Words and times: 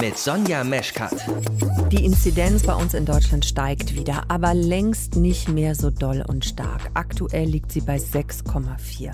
Mit 0.00 0.16
Sonja 0.16 0.62
Meschkat. 0.62 1.26
Die 1.90 2.04
Inzidenz 2.04 2.62
bei 2.62 2.74
uns 2.74 2.94
in 2.94 3.04
Deutschland 3.04 3.44
steigt 3.44 3.96
wieder, 3.96 4.24
aber 4.28 4.54
längst 4.54 5.16
nicht 5.16 5.48
mehr 5.48 5.74
so 5.74 5.90
doll 5.90 6.24
und 6.28 6.44
stark. 6.44 6.90
Aktuell 6.94 7.48
liegt 7.48 7.72
sie 7.72 7.80
bei 7.80 7.96
6,4. 7.96 9.10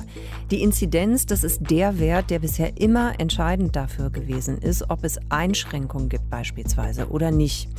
Die 0.51 0.63
Inzidenz, 0.63 1.25
das 1.25 1.43
ist 1.43 1.71
der 1.71 1.99
Wert, 1.99 2.29
der 2.29 2.41
bisher 2.41 2.79
immer 2.79 3.19
entscheidend 3.19 3.75
dafür 3.77 4.11
gewesen 4.11 4.59
ist, 4.59 4.91
ob 4.91 5.05
es 5.05 5.19
Einschränkungen 5.31 6.11
gibt 6.11 6.29
beispielsweise 6.29 7.09
oder 7.09 7.31
nicht. 7.31 7.71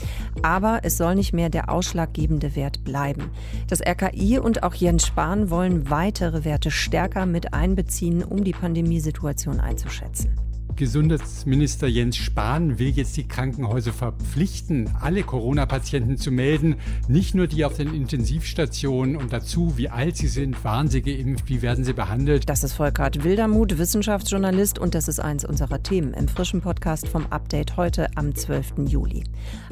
Aber 0.41 0.79
es 0.81 0.97
soll 0.97 1.13
nicht 1.13 1.33
mehr 1.33 1.49
der 1.49 1.69
ausschlaggebende 1.69 2.55
Wert 2.55 2.83
bleiben. 2.83 3.29
Das 3.67 3.81
RKI 3.81 4.39
und 4.39 4.63
auch 4.63 4.73
Jens 4.73 5.05
Spahn 5.05 5.51
wollen 5.51 5.91
weitere 5.91 6.43
Werte 6.43 6.71
stärker 6.71 7.27
mit 7.27 7.53
einbeziehen, 7.53 8.23
um 8.23 8.43
die 8.43 8.53
Pandemiesituation 8.53 9.59
einzuschätzen. 9.59 10.35
Gesundheitsminister 10.75 11.87
Jens 11.87 12.17
Spahn 12.17 12.79
will 12.79 12.89
jetzt 12.89 13.15
die 13.15 13.27
Krankenhäuser 13.27 13.93
verpflichten, 13.93 14.89
alle 14.99 15.23
Corona-Patienten 15.23 16.17
zu 16.17 16.31
melden, 16.31 16.75
nicht 17.07 17.33
nur 17.33 17.47
die 17.47 17.63
auf 17.63 17.77
den 17.77 17.93
Intensivstationen 17.93 19.15
und 19.15 19.31
dazu, 19.31 19.77
wie 19.77 19.87
alt 19.87 20.17
sie 20.17 20.27
sind, 20.27 20.63
waren 20.65 20.89
sie 20.89 21.01
geimpft, 21.01 21.47
wie 21.47 21.61
werden 21.61 21.85
sie 21.85 21.93
behandelt. 21.93 22.49
Das 22.49 22.63
ist 22.63 22.73
Volkert 22.73 23.23
Wildermuth, 23.23 23.77
Wissenschaftsjournalist 23.77 24.77
und 24.77 24.95
das 24.95 25.07
ist 25.07 25.19
eins 25.19 25.45
unserer 25.45 25.81
Themen 25.81 26.13
im 26.13 26.27
frischen 26.27 26.59
Podcast 26.59 27.07
vom 27.07 27.25
Update 27.29 27.77
heute 27.77 28.07
am 28.15 28.35
12. 28.35 28.73
Juli. 28.87 29.23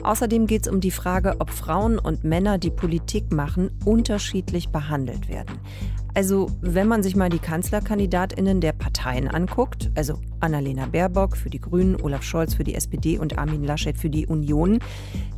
Außerdem 0.04 0.48
geht 0.48 0.67
es 0.67 0.71
um 0.71 0.79
die 0.79 0.91
Frage, 0.91 1.35
ob 1.40 1.49
Frauen 1.49 1.99
und 1.99 2.23
Männer, 2.23 2.57
die 2.57 2.71
Politik 2.71 3.34
machen, 3.34 3.71
unterschiedlich 3.84 4.70
behandelt 4.70 5.27
werden. 5.27 5.59
Also, 6.16 6.52
wenn 6.62 6.88
man 6.88 7.02
sich 7.02 7.16
mal 7.16 7.30
die 7.30 7.40
Kanzlerkandidatinnen 7.40 8.62
der 8.62 8.73
Parteien 8.73 9.27
anguckt, 9.27 9.90
also 9.95 10.20
Annalena 10.41 10.85
Baerbock 10.85 11.35
für 11.35 11.49
die 11.49 11.60
Grünen, 11.60 11.99
Olaf 12.01 12.21
Scholz 12.21 12.54
für 12.54 12.63
die 12.63 12.76
SPD 12.76 13.18
und 13.18 13.40
Armin 13.40 13.63
Laschet 13.63 13.98
für 13.98 14.12
die 14.12 14.27
Union, 14.27 14.79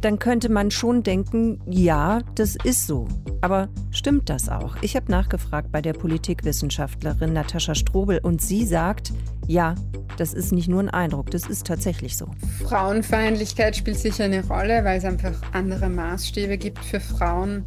dann 0.02 0.19
könnte 0.19 0.50
man 0.50 0.72
schon 0.72 1.02
denken, 1.02 1.61
ja, 1.66 2.19
das 2.35 2.58
ist 2.61 2.88
so. 2.88 3.08
Aber 3.39 3.69
stimmt 3.91 4.30
das 4.30 4.50
auch? 4.50 4.75
Ich 4.81 4.97
habe 4.97 5.09
nachgefragt 5.09 5.72
bei 5.72 5.81
der 5.81 5.94
Politikwissenschaftlerin 5.94 7.31
Natascha 7.31 7.73
Strobel 7.73 8.19
und 8.22 8.41
sie 8.41 8.66
sagt, 8.66 9.13
ja, 9.47 9.75
das 10.17 10.33
ist 10.33 10.52
nicht 10.52 10.67
nur 10.67 10.81
ein 10.81 10.89
Eindruck, 10.89 11.31
das 11.31 11.45
ist 11.47 11.67
tatsächlich 11.67 12.17
so. 12.17 12.28
Frauenfeindlichkeit 12.67 13.75
spielt 13.75 14.00
sicher 14.00 14.25
eine 14.25 14.45
Rolle, 14.45 14.83
weil 14.83 14.97
es 14.97 15.05
einfach 15.05 15.35
andere 15.53 15.89
Maßstäbe 15.89 16.57
gibt 16.57 16.83
für 16.83 17.00
Frauen. 17.00 17.66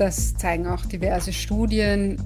Das 0.00 0.34
zeigen 0.34 0.66
auch 0.66 0.86
diverse 0.86 1.30
Studien, 1.30 2.16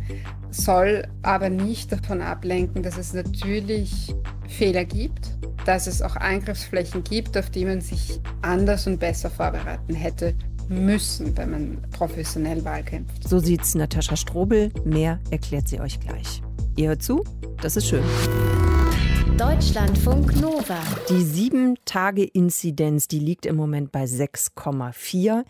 soll 0.52 1.08
aber 1.22 1.50
nicht 1.50 1.90
davon 1.90 2.22
ablenken, 2.22 2.84
dass 2.84 2.96
es 2.96 3.12
natürlich 3.14 4.14
Fehler 4.46 4.84
gibt, 4.84 5.36
dass 5.66 5.88
es 5.88 6.00
auch 6.00 6.14
Eingriffsflächen 6.14 7.02
gibt, 7.02 7.36
auf 7.36 7.50
die 7.50 7.64
man 7.64 7.80
sich 7.80 8.20
anders 8.42 8.86
und 8.86 9.00
besser 9.00 9.28
vorbereiten 9.28 9.92
hätte 9.92 10.36
müssen, 10.68 11.36
wenn 11.36 11.50
man 11.50 11.82
professionell 11.90 12.64
Wahlkämpft. 12.64 13.26
So 13.28 13.40
sieht's 13.40 13.74
Natascha 13.74 14.14
Strobel. 14.14 14.70
Mehr 14.84 15.18
erklärt 15.32 15.66
sie 15.66 15.80
euch 15.80 15.98
gleich. 15.98 16.44
Ihr 16.76 16.90
hört 16.90 17.02
zu, 17.02 17.24
das 17.60 17.76
ist 17.76 17.88
schön. 17.88 18.04
Deutschlandfunk 19.36 20.40
Nova. 20.40 20.78
Die 21.08 21.50
7-Tage-Inzidenz, 21.50 23.08
die 23.08 23.18
liegt 23.18 23.46
im 23.46 23.56
Moment 23.56 23.90
bei 23.90 24.04
6,4. 24.04 25.42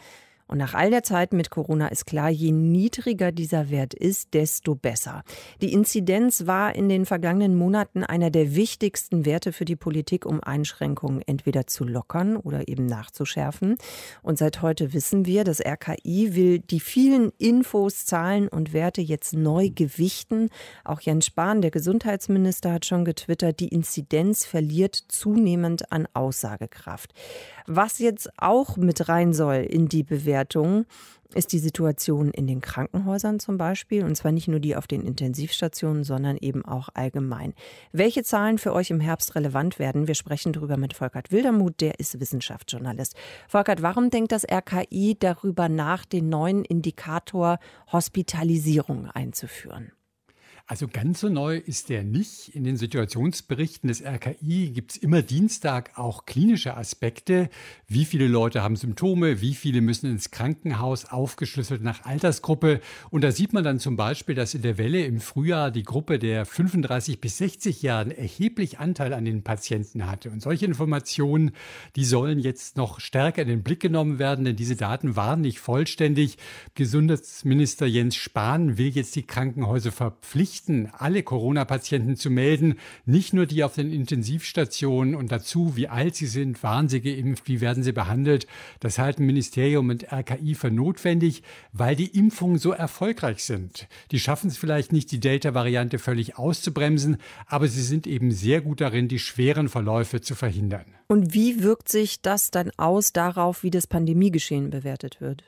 Und 0.55 0.59
nach 0.59 0.75
all 0.75 0.91
der 0.91 1.03
Zeit 1.03 1.33
mit 1.33 1.51
Corona 1.51 1.89
ist 1.89 2.07
klar, 2.07 2.31
je 2.31 2.53
niedriger 2.53 3.33
dieser 3.33 3.71
Wert 3.71 3.93
ist, 3.93 4.35
desto 4.35 4.77
besser. 4.77 5.25
Die 5.61 5.73
Inzidenz 5.73 6.47
war 6.47 6.77
in 6.77 6.89
den 6.89 7.07
vergangenen 7.07 7.57
Monaten 7.57 8.05
einer 8.05 8.31
der 8.31 8.55
wichtigsten 8.55 9.27
Werte 9.27 9.53
für 9.53 9.65
die 9.65 9.75
Politik, 9.75 10.25
um 10.25 10.41
Einschränkungen 10.41 11.23
entweder 11.27 11.67
zu 11.67 11.83
lockern 11.83 12.37
oder 12.37 12.69
eben 12.69 12.87
nachzuschärfen. 12.87 13.79
Und 14.23 14.39
seit 14.39 14.63
heute 14.63 14.93
wissen 14.93 15.27
wir, 15.27 15.43
das 15.43 15.59
RKI 15.61 16.37
will 16.37 16.61
die 16.61 16.79
vielen 16.79 17.33
Infos, 17.39 18.07
Zahlen 18.07 18.47
und 18.47 18.73
Werte 18.73 19.01
jetzt 19.01 19.33
neu 19.33 19.71
gewichten. 19.75 20.51
Auch 20.85 21.01
Jens 21.01 21.27
Spahn, 21.27 21.63
der 21.63 21.73
Gesundheitsminister, 21.73 22.73
hat 22.73 22.87
schon 22.87 23.05
getwittert, 23.05 23.59
die 23.59 23.71
Inzidenz 23.71 24.47
verliert 24.47 24.95
zunehmend 25.09 25.91
an 25.91 26.07
Aussagekraft. 26.15 27.13
Was 27.67 27.99
jetzt 27.99 28.31
auch 28.37 28.77
mit 28.77 29.09
rein 29.09 29.33
soll 29.33 29.67
in 29.69 29.89
die 29.89 30.05
Bewertung, 30.05 30.44
ist 31.35 31.53
die 31.53 31.59
Situation 31.59 32.31
in 32.31 32.47
den 32.47 32.61
Krankenhäusern 32.61 33.41
zum 33.41 33.59
Beispiel. 33.59 34.05
Und 34.05 34.15
zwar 34.17 34.33
nicht 34.33 34.49
nur 34.49 34.61
die 34.61 34.77
auf 34.77 34.87
den 34.87 35.03
Intensivstationen, 35.03 36.05
sondern 36.05 36.37
eben 36.37 36.65
auch 36.65 36.89
allgemein. 36.95 37.55
Welche 37.93 38.23
Zahlen 38.23 38.59
für 38.59 38.73
euch 38.73 38.91
im 38.91 39.01
Herbst 39.01 39.35
relevant 39.35 39.79
werden? 39.79 40.07
Wir 40.07 40.15
sprechen 40.15 40.53
darüber 40.53 40.77
mit 40.77 40.95
Volkert 40.95 41.33
Wildermuth, 41.33 41.81
der 41.81 41.99
ist 41.99 42.21
Wissenschaftsjournalist. 42.21 43.17
Volkert, 43.49 43.83
warum 43.83 44.11
denkt 44.11 44.33
das 44.33 44.45
RKI 44.45 45.17
darüber 45.19 45.69
nach, 45.69 46.05
den 46.05 46.29
neuen 46.29 46.65
Indikator 46.65 47.59
Hospitalisierung 47.93 49.07
einzuführen? 49.11 49.93
Also 50.67 50.89
ganz 50.89 51.21
so 51.21 51.29
neu 51.29 51.59
ist 51.59 51.91
der 51.91 52.05
nicht. 52.05 52.49
In 52.55 52.65
den 52.65 52.79
Situationsberichten 52.79 53.89
des 53.89 54.03
RKI 54.03 54.71
gibt 54.71 54.93
es 54.93 54.97
immer 54.97 55.21
Dienstag 55.21 55.99
auch 55.99 56.25
klinische 56.25 56.75
Aspekte. 56.75 57.51
Wie 57.87 58.07
viele 58.07 58.29
Leute 58.29 58.63
haben 58.63 58.77
Symptome, 58.77 59.43
wie 59.43 59.55
viele 59.55 59.83
müssen 59.83 60.11
ins 60.11 60.31
Krankenhaus, 60.31 61.05
aufgeschlüsselt 61.05 61.83
nach 61.83 62.07
Altersgruppe. 62.07 62.81
Und 63.11 63.25
da 63.25 63.31
sieht 63.31 63.53
man 63.53 63.63
dann 63.63 63.79
zum 63.79 63.97
Beispiel, 63.97 64.35
dass 64.35 64.55
in 64.55 64.63
der 64.63 64.79
Welle 64.79 65.05
im 65.05 65.21
Frühjahr 65.21 65.71
die 65.71 65.83
Gruppe 65.83 66.19
der 66.19 66.47
35 66.47 67.21
bis 67.21 67.37
60 67.37 67.83
Jahren 67.83 68.11
erheblich 68.11 68.79
Anteil 68.79 69.13
an 69.13 69.27
den 69.27 69.43
Patienten 69.43 70.07
hatte. 70.07 70.31
Und 70.31 70.41
solche 70.41 70.65
Informationen, 70.65 71.51
die 71.95 72.07
sollen 72.07 72.39
jetzt 72.39 72.79
noch 72.79 73.01
stärker 73.01 73.43
in 73.43 73.49
den 73.49 73.63
Blick 73.63 73.81
genommen 73.81 74.19
werden, 74.19 74.47
denn 74.47 74.57
diese 74.57 74.77
Daten 74.77 75.15
waren 75.15 75.43
nicht 75.43 75.59
vollständig. 75.59 76.39
Gesundheitsminister 76.75 77.85
Jens 77.85 78.17
Spahn 78.17 78.79
will 78.79 78.89
jetzt 78.89 79.15
die 79.15 79.27
Krankenhäuser 79.27 79.93
verpflichten, 79.93 80.54
verpflichten, 80.55 80.91
alle 80.97 81.23
Corona-Patienten 81.23 82.17
zu 82.17 82.31
melden, 82.31 82.77
nicht 83.07 83.33
nur 83.33 83.47
die 83.47 83.65
auf 83.65 83.75
den 83.75 83.93
Intensivstationen 83.93 85.15
und 85.15 85.33
dazu, 85.33 85.77
wie 85.77 85.89
alt 85.89 86.15
sie 86.15 86.27
sind, 86.27 86.63
waren 86.63 86.89
sie 86.89 87.01
geimpft, 87.01 87.49
wie 87.49 87.61
werden 87.61 87.83
sie 87.83 87.93
behandelt. 87.93 88.47
Das 88.81 88.99
halten 88.99 89.27
Ministerium 89.27 89.91
und 89.91 90.13
RKI 90.13 90.55
für 90.55 90.71
notwendig, 90.71 91.43
weil 91.73 91.97
die 91.97 92.17
Impfungen 92.17 92.59
so 92.59 92.73
erfolgreich 92.73 93.45
sind. 93.45 93.89
Die 94.11 94.21
schaffen 94.21 94.49
es 94.49 94.57
vielleicht 94.57 94.93
nicht, 94.93 95.11
die 95.11 95.21
Delta-Variante 95.21 95.99
völlig 95.99 96.39
auszubremsen, 96.39 97.17
aber 97.47 97.69
sie 97.69 97.83
sind 97.83 98.07
eben 98.07 98.31
sehr 98.31 98.61
gut 98.61 98.81
darin, 98.81 99.09
die 99.09 99.19
schweren 99.19 99.69
Verläufe 99.69 100.21
zu 100.21 100.35
verhindern. 100.35 100.85
Und 101.09 101.35
wie 101.35 101.63
wirkt 101.63 101.89
sich 101.89 102.23
das 102.23 102.51
dann 102.51 102.71
aus 102.77 103.13
darauf, 103.13 103.63
wie 103.63 103.71
das 103.71 103.87
Pandemiegeschehen 103.87 104.71
bewertet 104.71 105.21
wird? 105.21 105.45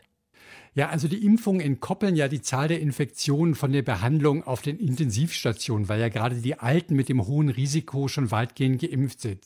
Ja, 0.76 0.90
also 0.90 1.08
die 1.08 1.24
Impfungen 1.24 1.62
entkoppeln 1.62 2.16
ja 2.16 2.28
die 2.28 2.42
Zahl 2.42 2.68
der 2.68 2.82
Infektionen 2.82 3.54
von 3.54 3.72
der 3.72 3.80
Behandlung 3.80 4.44
auf 4.44 4.60
den 4.60 4.78
Intensivstationen, 4.78 5.88
weil 5.88 5.98
ja 5.98 6.10
gerade 6.10 6.36
die 6.36 6.58
Alten 6.58 6.94
mit 6.94 7.08
dem 7.08 7.26
hohen 7.26 7.48
Risiko 7.48 8.08
schon 8.08 8.30
weitgehend 8.30 8.82
geimpft 8.82 9.22
sind. 9.22 9.42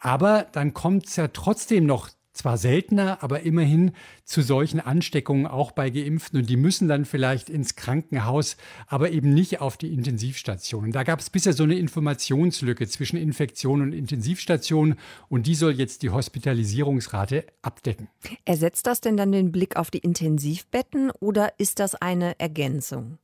Aber 0.00 0.46
dann 0.50 0.72
kommt 0.72 1.08
es 1.08 1.16
ja 1.16 1.28
trotzdem 1.28 1.84
noch 1.84 2.08
zwar 2.32 2.56
seltener, 2.56 3.22
aber 3.22 3.40
immerhin 3.40 3.92
zu 4.24 4.42
solchen 4.42 4.80
Ansteckungen 4.80 5.46
auch 5.46 5.72
bei 5.72 5.90
Geimpften. 5.90 6.40
Und 6.40 6.50
die 6.50 6.56
müssen 6.56 6.88
dann 6.88 7.04
vielleicht 7.04 7.50
ins 7.50 7.76
Krankenhaus, 7.76 8.56
aber 8.86 9.10
eben 9.10 9.34
nicht 9.34 9.60
auf 9.60 9.76
die 9.76 9.92
Intensivstationen. 9.92 10.92
Da 10.92 11.02
gab 11.02 11.20
es 11.20 11.30
bisher 11.30 11.52
so 11.52 11.64
eine 11.64 11.76
Informationslücke 11.76 12.88
zwischen 12.88 13.16
Infektion 13.16 13.82
und 13.82 13.92
Intensivstation 13.92 14.96
und 15.28 15.46
die 15.46 15.54
soll 15.54 15.72
jetzt 15.72 16.02
die 16.02 16.10
Hospitalisierungsrate 16.10 17.44
abdecken. 17.62 18.08
Ersetzt 18.44 18.86
das 18.86 19.00
denn 19.00 19.16
dann 19.16 19.32
den 19.32 19.52
Blick 19.52 19.76
auf 19.76 19.90
die 19.90 19.98
Intensivbetten 19.98 21.10
oder 21.20 21.52
ist 21.58 21.80
das 21.80 21.94
eine 21.94 22.38
Ergänzung? 22.38 23.18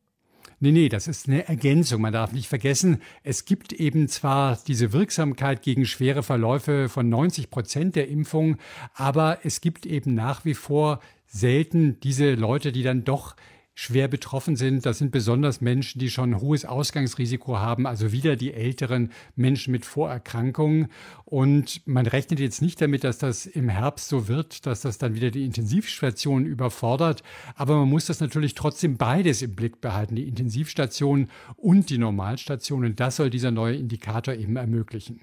Nee, 0.60 0.72
nee, 0.72 0.88
das 0.88 1.06
ist 1.06 1.28
eine 1.28 1.46
Ergänzung. 1.46 2.02
Man 2.02 2.12
darf 2.12 2.32
nicht 2.32 2.48
vergessen, 2.48 3.00
es 3.22 3.44
gibt 3.44 3.72
eben 3.72 4.08
zwar 4.08 4.58
diese 4.66 4.92
Wirksamkeit 4.92 5.62
gegen 5.62 5.86
schwere 5.86 6.24
Verläufe 6.24 6.88
von 6.88 7.08
90 7.08 7.48
Prozent 7.48 7.94
der 7.94 8.08
Impfung, 8.08 8.56
aber 8.94 9.38
es 9.44 9.60
gibt 9.60 9.86
eben 9.86 10.14
nach 10.14 10.44
wie 10.44 10.54
vor 10.54 11.00
selten 11.28 12.00
diese 12.00 12.34
Leute, 12.34 12.72
die 12.72 12.82
dann 12.82 13.04
doch 13.04 13.36
schwer 13.78 14.08
betroffen 14.08 14.56
sind. 14.56 14.84
Das 14.86 14.98
sind 14.98 15.12
besonders 15.12 15.60
Menschen, 15.60 16.00
die 16.00 16.10
schon 16.10 16.32
ein 16.32 16.40
hohes 16.40 16.64
Ausgangsrisiko 16.64 17.58
haben, 17.58 17.86
also 17.86 18.10
wieder 18.10 18.34
die 18.34 18.52
älteren 18.52 19.12
Menschen 19.36 19.70
mit 19.70 19.86
Vorerkrankungen. 19.86 20.88
Und 21.24 21.86
man 21.86 22.08
rechnet 22.08 22.40
jetzt 22.40 22.60
nicht 22.60 22.80
damit, 22.80 23.04
dass 23.04 23.18
das 23.18 23.46
im 23.46 23.68
Herbst 23.68 24.08
so 24.08 24.26
wird, 24.26 24.66
dass 24.66 24.80
das 24.80 24.98
dann 24.98 25.14
wieder 25.14 25.30
die 25.30 25.44
Intensivstationen 25.44 26.44
überfordert. 26.44 27.22
Aber 27.54 27.76
man 27.76 27.88
muss 27.88 28.06
das 28.06 28.18
natürlich 28.18 28.56
trotzdem 28.56 28.96
beides 28.96 29.42
im 29.42 29.54
Blick 29.54 29.80
behalten, 29.80 30.16
die 30.16 30.26
Intensivstationen 30.26 31.30
und 31.54 31.88
die 31.88 31.98
Normalstationen. 31.98 32.96
Das 32.96 33.14
soll 33.14 33.30
dieser 33.30 33.52
neue 33.52 33.76
Indikator 33.76 34.34
eben 34.34 34.56
ermöglichen. 34.56 35.20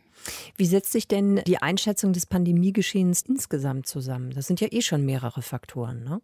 Wie 0.56 0.66
setzt 0.66 0.94
sich 0.94 1.10
denn 1.10 1.42
die 1.46 1.58
Einschätzung 1.58 2.14
des 2.14 2.26
Pandemiegeschehens 2.26 3.22
insgesamt 3.24 3.86
zusammen? 3.86 4.32
Das 4.32 4.48
sind 4.48 4.62
ja 4.62 4.70
eh 4.72 4.82
schon 4.82 5.04
mehrere 5.04 5.42
Faktoren, 5.42 6.06
ne? 6.06 6.22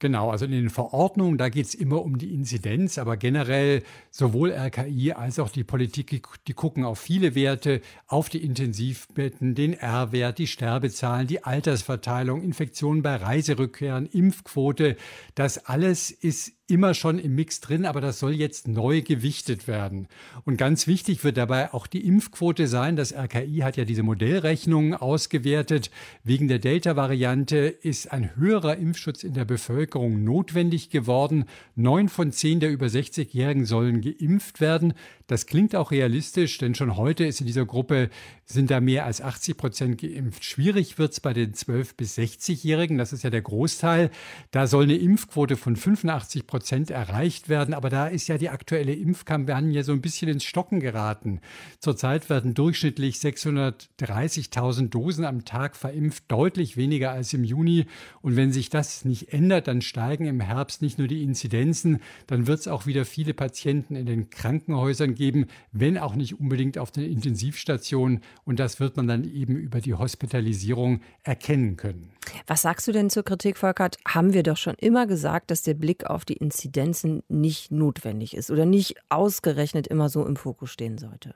Genau, 0.00 0.30
also 0.30 0.44
in 0.44 0.50
den 0.50 0.70
Verordnungen, 0.70 1.38
da 1.38 1.48
geht 1.48 1.66
es 1.66 1.74
immer 1.74 2.02
um 2.02 2.18
die 2.18 2.34
Inzidenz, 2.34 2.98
aber 2.98 3.16
generell 3.16 3.82
sowohl 4.10 4.52
RKI 4.52 5.12
als 5.12 5.38
auch 5.38 5.50
die 5.50 5.62
Politik, 5.62 6.26
die 6.46 6.52
gucken 6.52 6.84
auf 6.84 6.98
viele 6.98 7.34
Werte, 7.34 7.80
auf 8.08 8.28
die 8.28 8.44
Intensivbetten, 8.44 9.54
den 9.54 9.72
R-Wert, 9.72 10.38
die 10.38 10.48
Sterbezahlen, 10.48 11.28
die 11.28 11.44
Altersverteilung, 11.44 12.42
Infektionen 12.42 13.02
bei 13.02 13.16
Reiserückkehren, 13.16 14.06
Impfquote. 14.06 14.96
Das 15.36 15.66
alles 15.66 16.10
ist 16.10 16.52
immer 16.66 16.94
schon 16.94 17.18
im 17.18 17.34
Mix 17.34 17.60
drin, 17.60 17.84
aber 17.84 18.00
das 18.00 18.18
soll 18.18 18.32
jetzt 18.32 18.68
neu 18.68 19.02
gewichtet 19.02 19.68
werden. 19.68 20.08
Und 20.44 20.56
ganz 20.56 20.86
wichtig 20.86 21.22
wird 21.22 21.36
dabei 21.36 21.74
auch 21.74 21.86
die 21.86 22.06
Impfquote 22.06 22.66
sein. 22.66 22.96
Das 22.96 23.12
RKI 23.12 23.58
hat 23.58 23.76
ja 23.76 23.84
diese 23.84 24.02
Modellrechnungen 24.02 24.94
ausgewertet. 24.94 25.90
Wegen 26.22 26.48
der 26.48 26.58
Delta-Variante 26.58 27.56
ist 27.58 28.10
ein 28.12 28.34
höherer 28.36 28.78
Impfschutz 28.78 29.24
in 29.24 29.34
der 29.34 29.44
Bevölkerung 29.44 29.83
notwendig 30.24 30.90
geworden. 30.90 31.44
Neun 31.74 32.08
von 32.08 32.32
zehn 32.32 32.60
der 32.60 32.70
über 32.70 32.86
60-Jährigen 32.86 33.66
sollen 33.66 34.00
geimpft 34.00 34.60
werden. 34.60 34.94
Das 35.26 35.46
klingt 35.46 35.74
auch 35.74 35.90
realistisch, 35.90 36.58
denn 36.58 36.74
schon 36.74 36.96
heute 36.96 37.24
ist 37.24 37.40
in 37.40 37.46
dieser 37.46 37.64
Gruppe 37.64 38.10
sind 38.44 38.70
da 38.70 38.80
mehr 38.80 39.06
als 39.06 39.22
80 39.22 39.56
Prozent 39.56 40.00
geimpft. 40.00 40.44
Schwierig 40.44 40.98
wird 40.98 41.12
es 41.12 41.20
bei 41.20 41.32
den 41.32 41.54
12- 41.54 41.96
bis 41.96 42.18
60-Jährigen. 42.18 42.98
Das 42.98 43.14
ist 43.14 43.24
ja 43.24 43.30
der 43.30 43.40
Großteil. 43.40 44.10
Da 44.50 44.66
soll 44.66 44.84
eine 44.84 44.96
Impfquote 44.96 45.56
von 45.56 45.76
85 45.76 46.46
Prozent 46.46 46.90
erreicht 46.90 47.48
werden. 47.48 47.72
Aber 47.72 47.88
da 47.88 48.06
ist 48.06 48.28
ja 48.28 48.36
die 48.36 48.50
aktuelle 48.50 48.92
Impfkampagne 48.92 49.82
so 49.82 49.92
ein 49.92 50.02
bisschen 50.02 50.28
ins 50.28 50.44
Stocken 50.44 50.80
geraten. 50.80 51.40
Zurzeit 51.78 52.28
werden 52.28 52.52
durchschnittlich 52.52 53.16
630.000 53.16 54.90
Dosen 54.90 55.24
am 55.24 55.46
Tag 55.46 55.74
verimpft, 55.74 56.24
deutlich 56.28 56.76
weniger 56.76 57.12
als 57.12 57.32
im 57.32 57.44
Juni. 57.44 57.86
Und 58.20 58.36
wenn 58.36 58.52
sich 58.52 58.68
das 58.68 59.06
nicht 59.06 59.32
ändert, 59.32 59.68
dann 59.68 59.80
steigen 59.80 60.26
im 60.26 60.40
Herbst 60.40 60.82
nicht 60.82 60.98
nur 60.98 61.08
die 61.08 61.22
Inzidenzen, 61.22 62.00
dann 62.26 62.46
wird 62.46 62.60
es 62.60 62.68
auch 62.68 62.84
wieder 62.84 63.06
viele 63.06 63.32
Patienten 63.32 63.96
in 63.96 64.04
den 64.04 64.28
Krankenhäusern 64.28 65.13
geben, 65.14 65.46
wenn 65.72 65.98
auch 65.98 66.14
nicht 66.14 66.38
unbedingt 66.38 66.78
auf 66.78 66.90
den 66.90 67.04
Intensivstationen. 67.04 68.20
Und 68.44 68.58
das 68.58 68.80
wird 68.80 68.96
man 68.96 69.06
dann 69.06 69.24
eben 69.24 69.56
über 69.56 69.80
die 69.80 69.94
Hospitalisierung 69.94 71.00
erkennen 71.22 71.76
können. 71.76 72.10
Was 72.46 72.62
sagst 72.62 72.86
du 72.88 72.92
denn 72.92 73.10
zur 73.10 73.22
Kritik, 73.22 73.56
Volkert? 73.56 73.98
Haben 74.06 74.32
wir 74.32 74.42
doch 74.42 74.56
schon 74.56 74.74
immer 74.78 75.06
gesagt, 75.06 75.50
dass 75.50 75.62
der 75.62 75.74
Blick 75.74 76.06
auf 76.06 76.24
die 76.24 76.34
Inzidenzen 76.34 77.22
nicht 77.28 77.70
notwendig 77.70 78.36
ist 78.36 78.50
oder 78.50 78.66
nicht 78.66 78.96
ausgerechnet 79.08 79.86
immer 79.86 80.08
so 80.08 80.26
im 80.26 80.36
Fokus 80.36 80.70
stehen 80.70 80.98
sollte? 80.98 81.34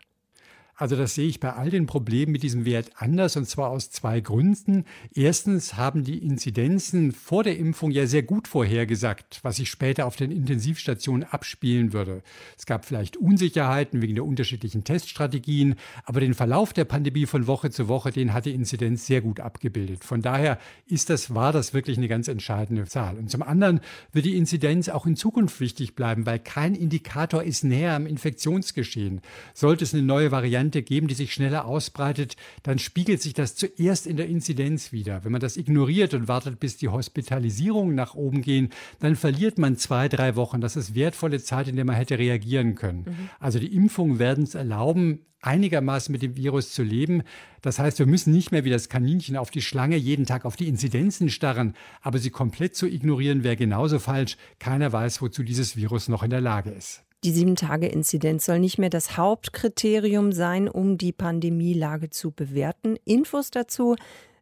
Also 0.78 0.94
das 0.94 1.16
sehe 1.16 1.26
ich 1.26 1.40
bei 1.40 1.52
all 1.54 1.70
den 1.70 1.86
Problemen 1.86 2.30
mit 2.30 2.44
diesem 2.44 2.64
Wert 2.64 2.92
anders 2.94 3.36
und 3.36 3.48
zwar 3.48 3.70
aus 3.70 3.90
zwei 3.90 4.20
Gründen. 4.20 4.84
Erstens 5.12 5.74
haben 5.74 6.04
die 6.04 6.18
Inzidenzen 6.18 7.10
vor 7.10 7.42
der 7.42 7.58
Impfung 7.58 7.90
ja 7.90 8.06
sehr 8.06 8.22
gut 8.22 8.46
vorhergesagt, 8.46 9.40
was 9.42 9.56
sich 9.56 9.70
später 9.70 10.06
auf 10.06 10.14
den 10.14 10.30
Intensivstationen 10.30 11.24
abspielen 11.24 11.92
würde. 11.92 12.22
Es 12.56 12.64
gab 12.64 12.84
vielleicht 12.84 13.16
Unsicherheiten 13.16 14.02
wegen 14.02 14.14
der 14.14 14.24
unterschiedlichen 14.24 14.84
Teststrategien, 14.84 15.74
aber 16.04 16.20
den 16.20 16.34
Verlauf 16.34 16.72
der 16.72 16.84
Pandemie 16.84 17.26
von 17.26 17.48
Woche 17.48 17.70
zu 17.70 17.88
Woche, 17.88 18.12
den 18.12 18.32
hat 18.32 18.46
die 18.46 18.54
Inzidenz 18.54 19.04
sehr 19.04 19.20
gut 19.20 19.40
abgebildet. 19.40 20.04
Von 20.04 20.22
daher 20.22 20.60
ist 20.86 21.10
das, 21.10 21.34
war 21.34 21.52
das 21.52 21.74
wirklich 21.74 21.98
eine 21.98 22.06
ganz 22.06 22.28
entscheidende 22.28 22.84
Zahl. 22.84 23.18
Und 23.18 23.32
zum 23.32 23.42
anderen 23.42 23.80
wird 24.12 24.26
die 24.26 24.36
Inzidenz 24.36 24.88
auch 24.88 25.06
in 25.06 25.16
Zukunft 25.16 25.58
wichtig 25.58 25.96
bleiben, 25.96 26.24
weil 26.24 26.38
kein 26.38 26.76
Indikator 26.76 27.42
ist 27.42 27.64
näher 27.64 27.96
am 27.96 28.06
Infektionsgeschehen. 28.06 29.22
Sollte 29.54 29.82
es 29.82 29.92
eine 29.92 30.04
neue 30.04 30.30
Variante 30.30 30.67
Variante 30.68 30.82
geben, 30.82 31.08
die 31.08 31.14
sich 31.14 31.32
schneller 31.32 31.64
ausbreitet, 31.64 32.36
dann 32.62 32.78
spiegelt 32.78 33.22
sich 33.22 33.32
das 33.32 33.56
zuerst 33.56 34.06
in 34.06 34.16
der 34.16 34.28
Inzidenz 34.28 34.92
wieder. 34.92 35.24
Wenn 35.24 35.32
man 35.32 35.40
das 35.40 35.56
ignoriert 35.56 36.12
und 36.14 36.28
wartet, 36.28 36.60
bis 36.60 36.76
die 36.76 36.88
Hospitalisierungen 36.88 37.94
nach 37.94 38.14
oben 38.14 38.42
gehen, 38.42 38.68
dann 39.00 39.16
verliert 39.16 39.58
man 39.58 39.76
zwei, 39.76 40.08
drei 40.08 40.36
Wochen. 40.36 40.60
Das 40.60 40.76
ist 40.76 40.94
wertvolle 40.94 41.40
Zeit, 41.40 41.68
in 41.68 41.76
der 41.76 41.84
man 41.84 41.96
hätte 41.96 42.18
reagieren 42.18 42.74
können. 42.74 43.04
Mhm. 43.06 43.30
Also 43.40 43.58
die 43.58 43.74
Impfungen 43.74 44.18
werden 44.18 44.44
es 44.44 44.54
erlauben, 44.54 45.20
einigermaßen 45.40 46.12
mit 46.12 46.22
dem 46.22 46.36
Virus 46.36 46.74
zu 46.74 46.82
leben. 46.82 47.22
Das 47.62 47.78
heißt, 47.78 47.98
wir 47.98 48.06
müssen 48.06 48.32
nicht 48.32 48.52
mehr 48.52 48.64
wie 48.64 48.70
das 48.70 48.88
Kaninchen 48.88 49.36
auf 49.36 49.50
die 49.50 49.62
Schlange 49.62 49.96
jeden 49.96 50.26
Tag 50.26 50.44
auf 50.44 50.56
die 50.56 50.68
Inzidenzen 50.68 51.30
starren, 51.30 51.74
aber 52.02 52.18
sie 52.18 52.30
komplett 52.30 52.76
zu 52.76 52.86
ignorieren 52.86 53.44
wäre 53.44 53.56
genauso 53.56 53.98
falsch. 53.98 54.36
Keiner 54.58 54.92
weiß, 54.92 55.22
wozu 55.22 55.42
dieses 55.42 55.76
Virus 55.76 56.08
noch 56.08 56.22
in 56.22 56.30
der 56.30 56.40
Lage 56.40 56.70
ist. 56.70 57.04
Die 57.24 57.32
Sieben-Tage-Inzidenz 57.32 58.44
soll 58.44 58.60
nicht 58.60 58.78
mehr 58.78 58.90
das 58.90 59.16
Hauptkriterium 59.16 60.30
sein, 60.30 60.68
um 60.68 60.98
die 60.98 61.10
Pandemielage 61.10 62.10
zu 62.10 62.30
bewerten. 62.30 62.96
Infos 63.04 63.50
dazu 63.50 63.96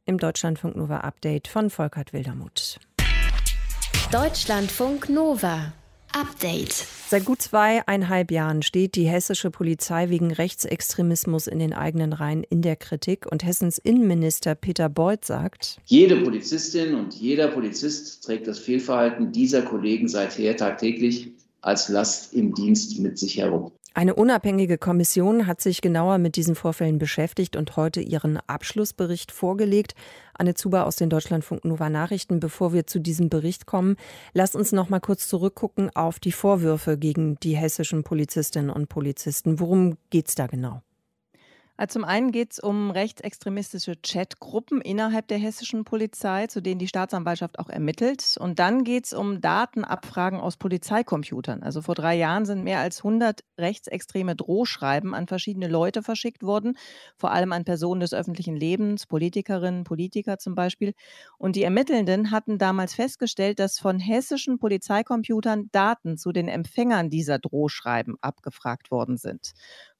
im 0.04 0.18
Deutschlandfunk 0.18 0.76
Nova 0.76 0.98
Update 0.98 1.48
von 1.48 1.70
Volkert 1.70 2.12
Wildermuth. 2.12 2.78
Deutschlandfunk 4.12 5.08
Nova 5.08 5.72
Update. 6.12 6.86
Seit 7.08 7.24
gut 7.24 7.40
zweieinhalb 7.40 8.30
Jahren 8.30 8.60
steht 8.60 8.94
die 8.94 9.06
hessische 9.06 9.50
Polizei 9.50 10.10
wegen 10.10 10.30
Rechtsextremismus 10.30 11.46
in 11.46 11.58
den 11.58 11.72
eigenen 11.72 12.12
Reihen 12.12 12.44
in 12.44 12.60
der 12.60 12.76
Kritik. 12.76 13.24
Und 13.24 13.42
Hessens 13.42 13.78
Innenminister 13.78 14.54
Peter 14.54 14.90
Beuth 14.90 15.24
sagt, 15.24 15.78
jede 15.86 16.16
Polizistin 16.16 16.94
und 16.94 17.14
jeder 17.14 17.48
Polizist 17.48 18.22
trägt 18.24 18.46
das 18.46 18.58
Fehlverhalten 18.58 19.32
dieser 19.32 19.62
Kollegen 19.62 20.08
seither 20.08 20.58
tagtäglich 20.58 21.32
als 21.66 21.88
Last 21.88 22.32
im 22.32 22.54
Dienst 22.54 22.98
mit 22.98 23.18
sich 23.18 23.38
herum. 23.38 23.72
Eine 23.96 24.14
unabhängige 24.14 24.76
Kommission 24.76 25.46
hat 25.46 25.62
sich 25.62 25.80
genauer 25.80 26.18
mit 26.18 26.36
diesen 26.36 26.54
Vorfällen 26.54 26.98
beschäftigt 26.98 27.56
und 27.56 27.76
heute 27.76 28.02
ihren 28.02 28.38
Abschlussbericht 28.46 29.32
vorgelegt. 29.32 29.94
Anne 30.34 30.54
Zuber 30.54 30.86
aus 30.86 30.96
den 30.96 31.08
Deutschlandfunk 31.08 31.64
Nova 31.64 31.88
Nachrichten. 31.88 32.38
Bevor 32.38 32.74
wir 32.74 32.86
zu 32.86 33.00
diesem 33.00 33.30
Bericht 33.30 33.64
kommen, 33.64 33.96
lasst 34.34 34.54
uns 34.54 34.72
noch 34.72 34.90
mal 34.90 35.00
kurz 35.00 35.28
zurückgucken 35.28 35.88
auf 35.96 36.20
die 36.20 36.32
Vorwürfe 36.32 36.98
gegen 36.98 37.40
die 37.40 37.56
hessischen 37.56 38.04
Polizistinnen 38.04 38.68
und 38.68 38.90
Polizisten. 38.90 39.60
Worum 39.60 39.96
geht 40.10 40.28
es 40.28 40.34
da 40.34 40.46
genau? 40.46 40.82
Also 41.78 41.94
zum 42.00 42.04
einen 42.04 42.32
geht 42.32 42.52
es 42.52 42.58
um 42.58 42.90
rechtsextremistische 42.90 43.96
Chatgruppen 44.02 44.80
innerhalb 44.80 45.28
der 45.28 45.36
hessischen 45.36 45.84
Polizei, 45.84 46.46
zu 46.46 46.62
denen 46.62 46.78
die 46.78 46.88
Staatsanwaltschaft 46.88 47.58
auch 47.58 47.68
ermittelt. 47.68 48.36
Und 48.40 48.58
dann 48.58 48.82
geht 48.82 49.06
es 49.06 49.12
um 49.12 49.40
Datenabfragen 49.42 50.40
aus 50.40 50.56
Polizeicomputern. 50.56 51.62
Also 51.62 51.82
vor 51.82 51.94
drei 51.94 52.14
Jahren 52.14 52.46
sind 52.46 52.64
mehr 52.64 52.80
als 52.80 52.98
100 52.98 53.40
rechtsextreme 53.58 54.36
Drohschreiben 54.36 55.14
an 55.14 55.26
verschiedene 55.26 55.68
Leute 55.68 56.02
verschickt 56.02 56.42
worden, 56.42 56.78
vor 57.16 57.32
allem 57.32 57.52
an 57.52 57.64
Personen 57.64 58.00
des 58.00 58.14
öffentlichen 58.14 58.56
Lebens, 58.56 59.06
Politikerinnen, 59.06 59.84
Politiker 59.84 60.38
zum 60.38 60.54
Beispiel. 60.54 60.94
Und 61.36 61.56
die 61.56 61.62
Ermittelnden 61.62 62.30
hatten 62.30 62.56
damals 62.58 62.94
festgestellt, 62.94 63.58
dass 63.58 63.78
von 63.78 63.98
hessischen 63.98 64.58
Polizeicomputern 64.58 65.68
Daten 65.72 66.16
zu 66.16 66.32
den 66.32 66.48
Empfängern 66.48 67.10
dieser 67.10 67.38
Drohschreiben 67.38 68.16
abgefragt 68.22 68.90
worden 68.90 69.18
sind. 69.18 69.52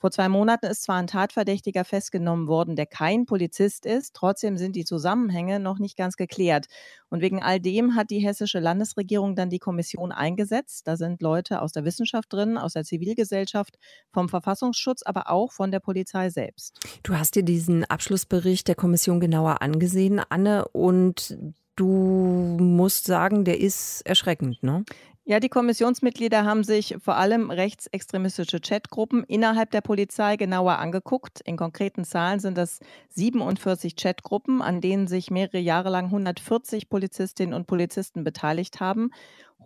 Vor 0.07 0.13
zwei 0.13 0.29
Monaten 0.29 0.67
ist 0.67 0.83
zwar 0.83 0.99
ein 0.99 1.09
Tatverdächtiger 1.09 1.85
festgenommen 1.85 2.47
worden, 2.47 2.77
der 2.77 2.87
kein 2.87 3.27
Polizist 3.27 3.87
ist, 3.87 4.15
trotzdem 4.15 4.57
sind 4.57 4.77
die 4.77 4.85
Zusammenhänge 4.85 5.59
noch 5.59 5.81
nicht 5.81 5.97
ganz 5.97 6.17
geklärt. 6.17 6.67
Und 7.09 7.23
wegen 7.23 7.43
all 7.43 7.59
dem 7.59 7.97
hat 7.97 8.11
die 8.11 8.21
hessische 8.21 8.61
Landesregierung 8.61 9.35
dann 9.35 9.51
die 9.51 9.59
Kommission 9.59 10.13
eingesetzt. 10.13 10.87
Da 10.87 10.97
sind 10.97 11.23
Leute 11.23 11.61
aus 11.61 11.73
der 11.73 11.85
Wissenschaft 11.85 12.33
drin, 12.33 12.57
aus 12.57 12.75
der 12.75 12.85
Zivilgesellschaft, 12.85 13.81
vom 14.13 14.29
Verfassungsschutz, 14.29 15.03
aber 15.03 15.29
auch 15.29 15.51
von 15.51 15.73
der 15.73 15.81
Polizei 15.81 16.31
selbst. 16.31 16.79
Du 17.03 17.19
hast 17.19 17.35
dir 17.35 17.43
diesen 17.43 17.85
Abschlussbericht 17.85 18.69
der 18.69 18.77
Kommission 18.77 19.19
genauer 19.19 19.61
angesehen, 19.61 20.23
Anne, 20.29 20.69
und 20.69 21.37
du 21.75 22.57
musst 22.61 23.07
sagen, 23.07 23.45
der 23.45 23.61
ist 23.61 24.03
erschreckend, 24.07 24.63
ne? 24.63 24.85
Ja, 25.29 25.41
die 25.41 25.49
Kommissionsmitglieder 25.49 26.45
haben 26.45 26.63
sich 26.63 26.99
vor 27.03 27.17
allem 27.17 27.51
rechtsextremistische 27.51 28.61
Chatgruppen 28.61 29.25
innerhalb 29.25 29.73
der 29.73 29.81
Polizei 29.81 30.37
genauer 30.37 30.79
angeguckt. 30.79 31.41
In 31.41 31.57
konkreten 31.57 32.05
Zahlen 32.05 32.39
sind 32.39 32.57
das 32.57 32.79
47 33.09 33.97
Chatgruppen, 33.97 34.63
an 34.63 34.81
denen 34.81 35.09
sich 35.09 35.33
mehrere 35.33 35.59
Jahre 35.59 35.91
lang 35.91 36.05
140 36.05 36.89
Polizistinnen 36.89 37.55
und 37.55 37.67
Polizisten 37.67 38.23
beteiligt 38.23 38.79
haben. 38.79 39.11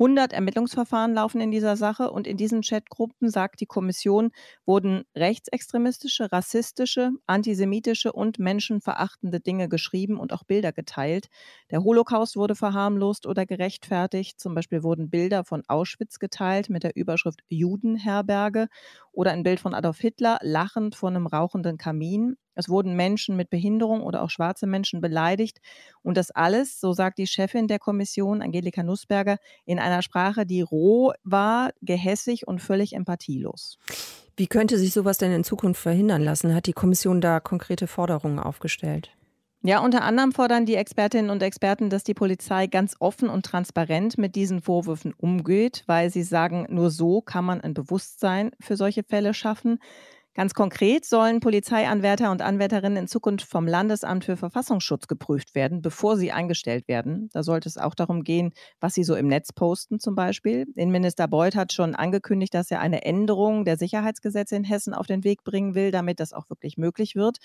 100 0.01 0.33
Ermittlungsverfahren 0.33 1.13
laufen 1.13 1.43
in 1.43 1.51
dieser 1.51 1.77
Sache 1.77 2.11
und 2.11 2.27
in 2.27 2.39
diesen 2.39 2.63
Chatgruppen, 2.63 3.29
sagt 3.29 3.61
die 3.61 3.67
Kommission, 3.67 4.31
wurden 4.65 5.05
rechtsextremistische, 5.15 6.33
rassistische, 6.33 7.11
antisemitische 7.27 8.11
und 8.11 8.39
menschenverachtende 8.39 9.41
Dinge 9.41 9.69
geschrieben 9.69 10.19
und 10.19 10.33
auch 10.33 10.43
Bilder 10.45 10.73
geteilt. 10.73 11.29
Der 11.71 11.85
Holocaust 11.85 12.37
wurde 12.37 12.55
verharmlost 12.55 13.27
oder 13.27 13.45
gerechtfertigt. 13.45 14.41
Zum 14.41 14.55
Beispiel 14.55 14.83
wurden 14.83 15.11
Bilder 15.11 15.45
von 15.45 15.65
Auschwitz 15.69 16.19
geteilt 16.19 16.71
mit 16.71 16.83
der 16.83 16.97
Überschrift 16.97 17.43
Judenherberge 17.51 18.69
oder 19.13 19.33
ein 19.33 19.43
Bild 19.43 19.61
von 19.61 19.75
Adolf 19.75 19.99
Hitler 19.99 20.39
lachend 20.41 20.95
vor 20.95 21.11
einem 21.11 21.27
rauchenden 21.27 21.77
Kamin. 21.77 22.37
Es 22.61 22.69
wurden 22.69 22.95
Menschen 22.95 23.37
mit 23.37 23.51
Behinderung 23.51 24.03
oder 24.03 24.23
auch 24.23 24.31
schwarze 24.31 24.67
Menschen 24.67 25.01
beleidigt. 25.01 25.59
Und 26.03 26.17
das 26.17 26.31
alles, 26.31 26.81
so 26.81 26.93
sagt 26.93 27.19
die 27.19 27.27
Chefin 27.27 27.67
der 27.67 27.81
Kommission, 27.81 28.43
Angelika 28.43 28.83
Nussberger, 28.85 29.39
in 29.67 29.81
einer 29.81 30.03
Sprache, 30.03 30.47
die 30.47 30.63
roh 30.63 31.13
war, 31.25 31.73
gehässig 31.83 32.47
und 32.47 32.61
völlig 32.61 32.93
empathielos. 32.93 33.79
Wie 34.37 34.47
könnte 34.47 34.79
sich 34.79 34.93
sowas 34.93 35.19
denn 35.19 35.33
in 35.33 35.45
Zukunft 35.45 35.83
verhindern 35.83 36.23
lassen? 36.23 36.55
Hat 36.55 36.67
die 36.67 36.73
Kommission 36.73 37.21
da 37.21 37.41
konkrete 37.41 37.87
Forderungen 37.87 38.39
aufgestellt? 38.39 39.11
Ja, 39.63 39.81
unter 39.81 40.03
anderem 40.03 40.33
fordern 40.33 40.65
die 40.65 40.77
Expertinnen 40.77 41.31
und 41.31 41.43
Experten, 41.43 41.91
dass 41.91 42.03
die 42.03 42.15
Polizei 42.15 42.67
ganz 42.67 42.97
offen 42.99 43.29
und 43.29 43.45
transparent 43.45 44.17
mit 44.17 44.35
diesen 44.35 44.63
Vorwürfen 44.63 45.13
umgeht, 45.13 45.85
weil 45.87 46.09
sie 46.09 46.23
sagen, 46.23 46.67
nur 46.71 46.91
so 46.91 47.21
kann 47.21 47.45
man 47.45 47.61
ein 47.61 47.75
Bewusstsein 47.75 48.53
für 48.59 48.77
solche 48.77 49.03
Fälle 49.03 49.35
schaffen. 49.35 49.79
Ganz 50.35 50.55
konkret 50.55 51.05
sollen 51.05 51.41
Polizeianwärter 51.41 52.31
und 52.31 52.41
Anwärterinnen 52.41 52.97
in 52.99 53.09
Zukunft 53.09 53.49
vom 53.49 53.67
Landesamt 53.67 54.25
für 54.25 54.37
Verfassungsschutz 54.37 55.09
geprüft 55.09 55.57
werden, 55.57 55.83
bevor 55.83 56.17
sie 56.17 56.31
eingestellt 56.31 56.87
werden. 56.87 57.29
Da 57.33 57.43
sollte 57.43 57.69
es 57.69 57.77
auch 57.77 57.97
darum 57.97 58.23
gehen, 58.23 58.53
was 58.79 58.95
sie 58.95 59.03
so 59.03 59.17
im 59.17 59.27
Netz 59.27 59.53
posten 59.53 59.99
zum 59.99 60.15
Beispiel. 60.15 60.67
Innenminister 60.77 61.27
Beuth 61.27 61.57
hat 61.57 61.73
schon 61.73 61.97
angekündigt, 61.97 62.55
dass 62.55 62.71
er 62.71 62.81
eine 62.81 63.03
Änderung 63.05 63.65
der 63.65 63.77
Sicherheitsgesetze 63.77 64.55
in 64.55 64.63
Hessen 64.65 64.95
auf 64.95 65.09
den 65.09 65.25
Weg 65.25 65.43
bringen 65.43 65.75
will, 65.75 65.91
damit 65.91 66.21
das 66.21 66.33
auch 66.33 66.49
wirklich 66.49 66.77
möglich 66.77 67.17
wird. 67.17 67.39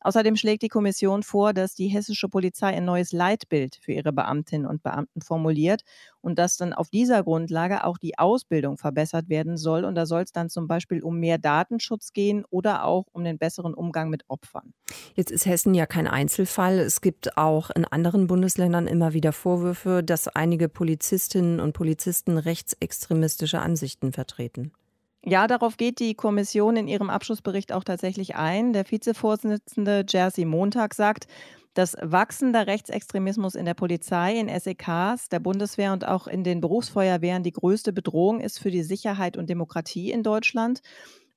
Außerdem 0.00 0.36
schlägt 0.36 0.62
die 0.62 0.68
Kommission 0.68 1.22
vor, 1.22 1.52
dass 1.52 1.74
die 1.74 1.88
hessische 1.88 2.28
Polizei 2.28 2.68
ein 2.68 2.84
neues 2.84 3.12
Leitbild 3.12 3.78
für 3.82 3.92
ihre 3.92 4.12
Beamtinnen 4.12 4.66
und 4.66 4.82
Beamten 4.82 5.20
formuliert 5.20 5.82
und 6.20 6.38
dass 6.38 6.56
dann 6.56 6.72
auf 6.72 6.88
dieser 6.88 7.22
Grundlage 7.22 7.84
auch 7.84 7.98
die 7.98 8.18
Ausbildung 8.18 8.78
verbessert 8.78 9.28
werden 9.28 9.56
soll. 9.56 9.84
Und 9.84 9.94
da 9.94 10.06
soll 10.06 10.22
es 10.22 10.32
dann 10.32 10.48
zum 10.48 10.66
Beispiel 10.66 11.02
um 11.02 11.18
mehr 11.18 11.38
Datenschutz 11.38 12.12
gehen 12.12 12.44
oder 12.50 12.84
auch 12.84 13.06
um 13.12 13.24
den 13.24 13.38
besseren 13.38 13.74
Umgang 13.74 14.08
mit 14.08 14.24
Opfern. 14.28 14.72
Jetzt 15.14 15.30
ist 15.30 15.46
Hessen 15.46 15.74
ja 15.74 15.86
kein 15.86 16.06
Einzelfall. 16.06 16.78
Es 16.78 17.00
gibt 17.00 17.36
auch 17.36 17.70
in 17.70 17.84
anderen 17.84 18.26
Bundesländern 18.26 18.86
immer 18.86 19.12
wieder 19.12 19.32
Vorwürfe, 19.32 20.02
dass 20.02 20.28
einige 20.28 20.68
Polizistinnen 20.68 21.60
und 21.60 21.72
Polizisten 21.72 22.38
rechtsextremistische 22.38 23.60
Ansichten 23.60 24.12
vertreten. 24.12 24.72
Ja, 25.24 25.46
darauf 25.46 25.76
geht 25.76 26.00
die 26.00 26.14
Kommission 26.14 26.76
in 26.76 26.88
ihrem 26.88 27.10
Abschlussbericht 27.10 27.72
auch 27.72 27.84
tatsächlich 27.84 28.36
ein. 28.36 28.72
Der 28.72 28.90
Vizevorsitzende 28.90 30.04
Jersey 30.08 30.46
Montag 30.46 30.94
sagt, 30.94 31.26
dass 31.74 31.94
wachsender 32.00 32.66
Rechtsextremismus 32.66 33.54
in 33.54 33.66
der 33.66 33.74
Polizei, 33.74 34.38
in 34.38 34.48
SEKs, 34.48 35.28
der 35.28 35.38
Bundeswehr 35.40 35.92
und 35.92 36.06
auch 36.06 36.26
in 36.26 36.42
den 36.42 36.60
Berufsfeuerwehren 36.60 37.42
die 37.42 37.52
größte 37.52 37.92
Bedrohung 37.92 38.40
ist 38.40 38.58
für 38.58 38.70
die 38.70 38.82
Sicherheit 38.82 39.36
und 39.36 39.48
Demokratie 39.50 40.10
in 40.10 40.22
Deutschland. 40.22 40.80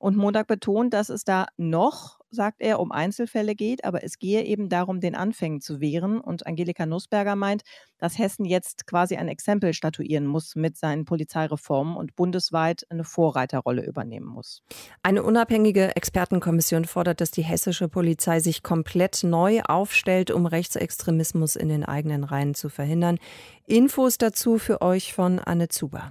Und 0.04 0.18
Montag 0.18 0.48
betont, 0.48 0.92
dass 0.92 1.08
es 1.08 1.24
da 1.24 1.46
noch 1.56 2.18
sagt 2.30 2.60
er, 2.60 2.78
um 2.78 2.92
Einzelfälle 2.92 3.54
geht, 3.54 3.84
aber 3.84 4.04
es 4.04 4.18
gehe 4.18 4.42
eben 4.42 4.68
darum, 4.68 5.00
den 5.00 5.14
Anfängen 5.14 5.62
zu 5.62 5.80
wehren. 5.80 6.20
Und 6.20 6.46
Angelika 6.46 6.84
Nussberger 6.84 7.36
meint, 7.36 7.62
dass 7.96 8.18
Hessen 8.18 8.44
jetzt 8.44 8.86
quasi 8.86 9.16
ein 9.16 9.28
Exempel 9.28 9.72
statuieren 9.72 10.26
muss 10.26 10.56
mit 10.56 10.76
seinen 10.76 11.06
Polizeireformen 11.06 11.96
und 11.96 12.16
bundesweit 12.16 12.84
eine 12.90 13.04
Vorreiterrolle 13.04 13.82
übernehmen 13.86 14.26
muss. 14.26 14.62
Eine 15.02 15.22
unabhängige 15.22 15.96
Expertenkommission 15.96 16.84
fordert, 16.84 17.22
dass 17.22 17.30
die 17.30 17.44
hessische 17.44 17.88
Polizei 17.88 18.40
sich 18.40 18.62
komplett 18.62 19.24
neu 19.24 19.62
aufstellt, 19.62 20.30
um 20.30 20.44
Rechtsextremismus 20.44 21.56
in 21.56 21.70
den 21.70 21.82
eigenen 21.82 22.24
Reihen 22.24 22.54
zu 22.54 22.68
verhindern. 22.68 23.18
Infos 23.64 24.18
dazu 24.18 24.58
für 24.58 24.82
euch 24.82 25.14
von 25.14 25.38
Anne 25.38 25.68
Zuber. 25.68 26.10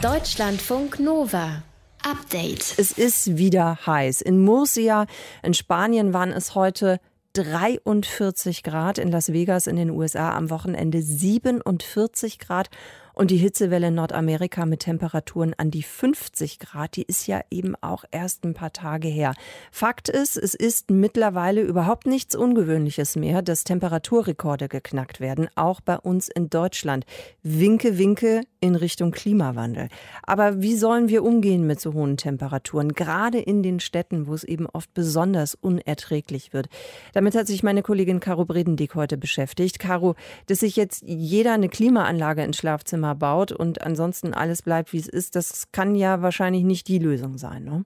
Deutschlandfunk 0.00 1.00
Nova. 1.00 1.64
Update. 2.08 2.74
Es 2.78 2.92
ist 2.92 3.36
wieder 3.36 3.84
heiß. 3.84 4.22
In 4.22 4.42
Murcia 4.42 5.06
in 5.42 5.52
Spanien 5.52 6.14
waren 6.14 6.32
es 6.32 6.54
heute 6.54 7.00
43 7.34 8.62
Grad, 8.62 8.96
in 8.96 9.10
Las 9.10 9.30
Vegas 9.30 9.66
in 9.66 9.76
den 9.76 9.90
USA 9.90 10.34
am 10.34 10.48
Wochenende 10.48 11.02
47 11.02 12.38
Grad 12.38 12.70
und 13.18 13.32
die 13.32 13.36
Hitzewelle 13.36 13.88
in 13.88 13.96
Nordamerika 13.96 14.64
mit 14.64 14.80
Temperaturen 14.80 15.52
an 15.58 15.72
die 15.72 15.82
50 15.82 16.60
Grad, 16.60 16.94
die 16.94 17.02
ist 17.02 17.26
ja 17.26 17.40
eben 17.50 17.74
auch 17.80 18.04
erst 18.12 18.44
ein 18.44 18.54
paar 18.54 18.72
Tage 18.72 19.08
her. 19.08 19.34
Fakt 19.72 20.08
ist, 20.08 20.36
es 20.36 20.54
ist 20.54 20.92
mittlerweile 20.92 21.62
überhaupt 21.62 22.06
nichts 22.06 22.36
Ungewöhnliches 22.36 23.16
mehr, 23.16 23.42
dass 23.42 23.64
Temperaturrekorde 23.64 24.68
geknackt 24.68 25.18
werden, 25.18 25.48
auch 25.56 25.80
bei 25.80 25.96
uns 25.96 26.28
in 26.28 26.48
Deutschland. 26.48 27.06
Winke, 27.42 27.98
winke 27.98 28.42
in 28.60 28.76
Richtung 28.76 29.10
Klimawandel. 29.10 29.88
Aber 30.22 30.62
wie 30.62 30.76
sollen 30.76 31.08
wir 31.08 31.24
umgehen 31.24 31.66
mit 31.66 31.80
so 31.80 31.94
hohen 31.94 32.18
Temperaturen, 32.18 32.92
gerade 32.92 33.40
in 33.40 33.64
den 33.64 33.80
Städten, 33.80 34.28
wo 34.28 34.34
es 34.34 34.44
eben 34.44 34.66
oft 34.66 34.94
besonders 34.94 35.56
unerträglich 35.56 36.52
wird? 36.52 36.68
Damit 37.14 37.34
hat 37.34 37.48
sich 37.48 37.64
meine 37.64 37.82
Kollegin 37.82 38.20
Caro 38.20 38.44
Bredendick 38.44 38.94
heute 38.94 39.16
beschäftigt. 39.16 39.80
Caro, 39.80 40.14
dass 40.46 40.60
sich 40.60 40.76
jetzt 40.76 41.02
jeder 41.04 41.54
eine 41.54 41.68
Klimaanlage 41.68 42.44
ins 42.44 42.58
Schlafzimmer 42.58 43.07
Wohnzimmer 43.08 43.14
baut 43.14 43.52
und 43.52 43.82
ansonsten 43.82 44.34
alles 44.34 44.62
bleibt, 44.62 44.92
wie 44.92 44.98
es 44.98 45.08
ist, 45.08 45.36
das 45.36 45.70
kann 45.72 45.94
ja 45.94 46.22
wahrscheinlich 46.22 46.64
nicht 46.64 46.88
die 46.88 46.98
Lösung 46.98 47.38
sein. 47.38 47.64
Ne? 47.64 47.84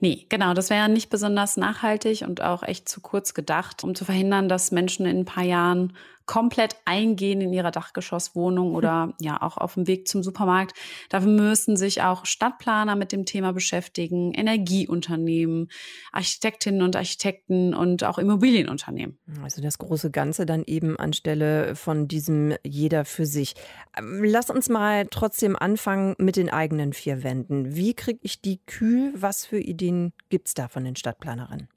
Nee, 0.00 0.26
genau, 0.30 0.54
das 0.54 0.70
wäre 0.70 0.88
nicht 0.88 1.10
besonders 1.10 1.58
nachhaltig 1.58 2.22
und 2.26 2.40
auch 2.40 2.62
echt 2.62 2.88
zu 2.88 3.00
kurz 3.00 3.34
gedacht, 3.34 3.84
um 3.84 3.94
zu 3.94 4.06
verhindern, 4.06 4.48
dass 4.48 4.72
Menschen 4.72 5.04
in 5.04 5.18
ein 5.18 5.24
paar 5.26 5.44
Jahren 5.44 5.92
komplett 6.30 6.76
eingehen 6.84 7.40
in 7.40 7.52
ihrer 7.52 7.72
Dachgeschosswohnung 7.72 8.76
oder 8.76 9.14
ja 9.20 9.42
auch 9.42 9.56
auf 9.56 9.74
dem 9.74 9.88
Weg 9.88 10.06
zum 10.06 10.22
Supermarkt. 10.22 10.78
Dafür 11.08 11.28
müssen 11.28 11.76
sich 11.76 12.02
auch 12.02 12.24
Stadtplaner 12.24 12.94
mit 12.94 13.10
dem 13.10 13.24
Thema 13.24 13.52
beschäftigen, 13.52 14.32
Energieunternehmen, 14.32 15.72
Architektinnen 16.12 16.82
und 16.82 16.94
Architekten 16.94 17.74
und 17.74 18.04
auch 18.04 18.16
Immobilienunternehmen. 18.16 19.18
Also 19.42 19.60
das 19.60 19.78
große 19.78 20.12
Ganze 20.12 20.46
dann 20.46 20.62
eben 20.64 20.96
anstelle 20.96 21.74
von 21.74 22.06
diesem 22.06 22.54
jeder 22.62 23.04
für 23.04 23.26
sich. 23.26 23.56
Ähm, 23.98 24.22
lass 24.22 24.50
uns 24.50 24.68
mal 24.68 25.08
trotzdem 25.10 25.56
anfangen 25.56 26.14
mit 26.18 26.36
den 26.36 26.48
eigenen 26.48 26.92
vier 26.92 27.24
Wänden. 27.24 27.74
Wie 27.74 27.94
kriege 27.94 28.20
ich 28.22 28.40
die 28.40 28.60
kühl? 28.66 29.12
Was 29.16 29.46
für 29.46 29.58
Ideen 29.58 29.89
gibt 30.28 30.48
es 30.48 30.54
da 30.54 30.68
von 30.68 30.84
den 30.84 30.96
Stadtplanerinnen? 30.96 31.68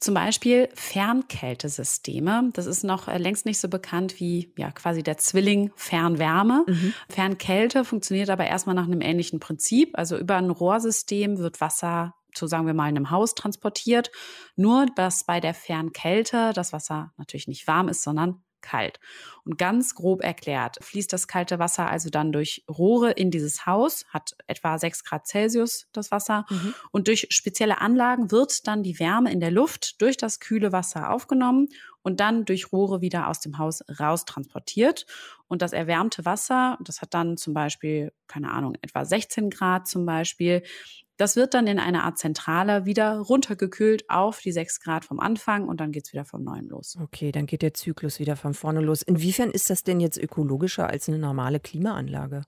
Zum 0.00 0.14
Beispiel 0.14 0.68
Fernkältesysteme. 0.74 2.50
Das 2.52 2.66
ist 2.66 2.84
noch 2.84 3.08
äh, 3.08 3.18
längst 3.18 3.46
nicht 3.46 3.58
so 3.58 3.68
bekannt 3.68 4.20
wie 4.20 4.52
ja 4.56 4.70
quasi 4.70 5.02
der 5.02 5.18
Zwilling 5.18 5.72
Fernwärme. 5.74 6.64
Mhm. 6.68 6.94
Fernkälte 7.08 7.84
funktioniert 7.84 8.30
aber 8.30 8.46
erstmal 8.46 8.76
nach 8.76 8.84
einem 8.84 9.00
ähnlichen 9.00 9.40
Prinzip. 9.40 9.98
Also 9.98 10.16
über 10.16 10.36
ein 10.36 10.50
Rohrsystem 10.50 11.38
wird 11.38 11.60
Wasser 11.60 12.14
zu, 12.34 12.46
sagen 12.46 12.66
wir 12.66 12.74
mal, 12.74 12.84
einem 12.84 13.10
Haus 13.10 13.34
transportiert. 13.34 14.12
Nur, 14.54 14.86
dass 14.94 15.24
bei 15.24 15.40
der 15.40 15.54
Fernkälte 15.54 16.52
das 16.54 16.72
Wasser 16.72 17.12
natürlich 17.16 17.48
nicht 17.48 17.66
warm 17.66 17.88
ist, 17.88 18.02
sondern 18.02 18.44
kalt. 18.60 19.00
Und 19.44 19.58
ganz 19.58 19.94
grob 19.94 20.22
erklärt, 20.22 20.76
fließt 20.80 21.12
das 21.12 21.28
kalte 21.28 21.58
Wasser 21.58 21.88
also 21.88 22.10
dann 22.10 22.32
durch 22.32 22.64
Rohre 22.68 23.12
in 23.12 23.30
dieses 23.30 23.66
Haus, 23.66 24.04
hat 24.08 24.36
etwa 24.46 24.78
6 24.78 25.04
Grad 25.04 25.26
Celsius 25.26 25.86
das 25.92 26.10
Wasser. 26.10 26.44
Mhm. 26.50 26.74
Und 26.90 27.08
durch 27.08 27.26
spezielle 27.30 27.80
Anlagen 27.80 28.30
wird 28.30 28.66
dann 28.66 28.82
die 28.82 28.98
Wärme 28.98 29.32
in 29.32 29.40
der 29.40 29.50
Luft 29.50 30.00
durch 30.00 30.16
das 30.16 30.40
kühle 30.40 30.72
Wasser 30.72 31.10
aufgenommen 31.10 31.68
und 32.08 32.20
dann 32.20 32.46
durch 32.46 32.72
Rohre 32.72 33.02
wieder 33.02 33.28
aus 33.28 33.38
dem 33.40 33.58
Haus 33.58 33.84
raus 34.00 34.24
transportiert. 34.24 35.04
Und 35.46 35.60
das 35.60 35.74
erwärmte 35.74 36.24
Wasser, 36.24 36.78
das 36.80 37.02
hat 37.02 37.12
dann 37.12 37.36
zum 37.36 37.52
Beispiel, 37.52 38.12
keine 38.26 38.50
Ahnung, 38.50 38.76
etwa 38.80 39.04
16 39.04 39.50
Grad 39.50 39.86
zum 39.86 40.06
Beispiel, 40.06 40.62
das 41.18 41.36
wird 41.36 41.52
dann 41.52 41.66
in 41.66 41.78
einer 41.78 42.04
Art 42.04 42.16
Zentrale 42.16 42.86
wieder 42.86 43.18
runtergekühlt 43.18 44.08
auf 44.08 44.40
die 44.40 44.52
6 44.52 44.80
Grad 44.80 45.04
vom 45.04 45.20
Anfang 45.20 45.68
und 45.68 45.80
dann 45.80 45.92
geht 45.92 46.06
es 46.06 46.12
wieder 46.14 46.24
von 46.24 46.42
neuem 46.42 46.68
los. 46.68 46.96
Okay, 46.98 47.30
dann 47.30 47.44
geht 47.44 47.60
der 47.60 47.74
Zyklus 47.74 48.20
wieder 48.20 48.36
von 48.36 48.54
vorne 48.54 48.80
los. 48.80 49.02
Inwiefern 49.02 49.50
ist 49.50 49.68
das 49.68 49.82
denn 49.82 50.00
jetzt 50.00 50.16
ökologischer 50.16 50.88
als 50.88 51.08
eine 51.08 51.18
normale 51.18 51.60
Klimaanlage? 51.60 52.44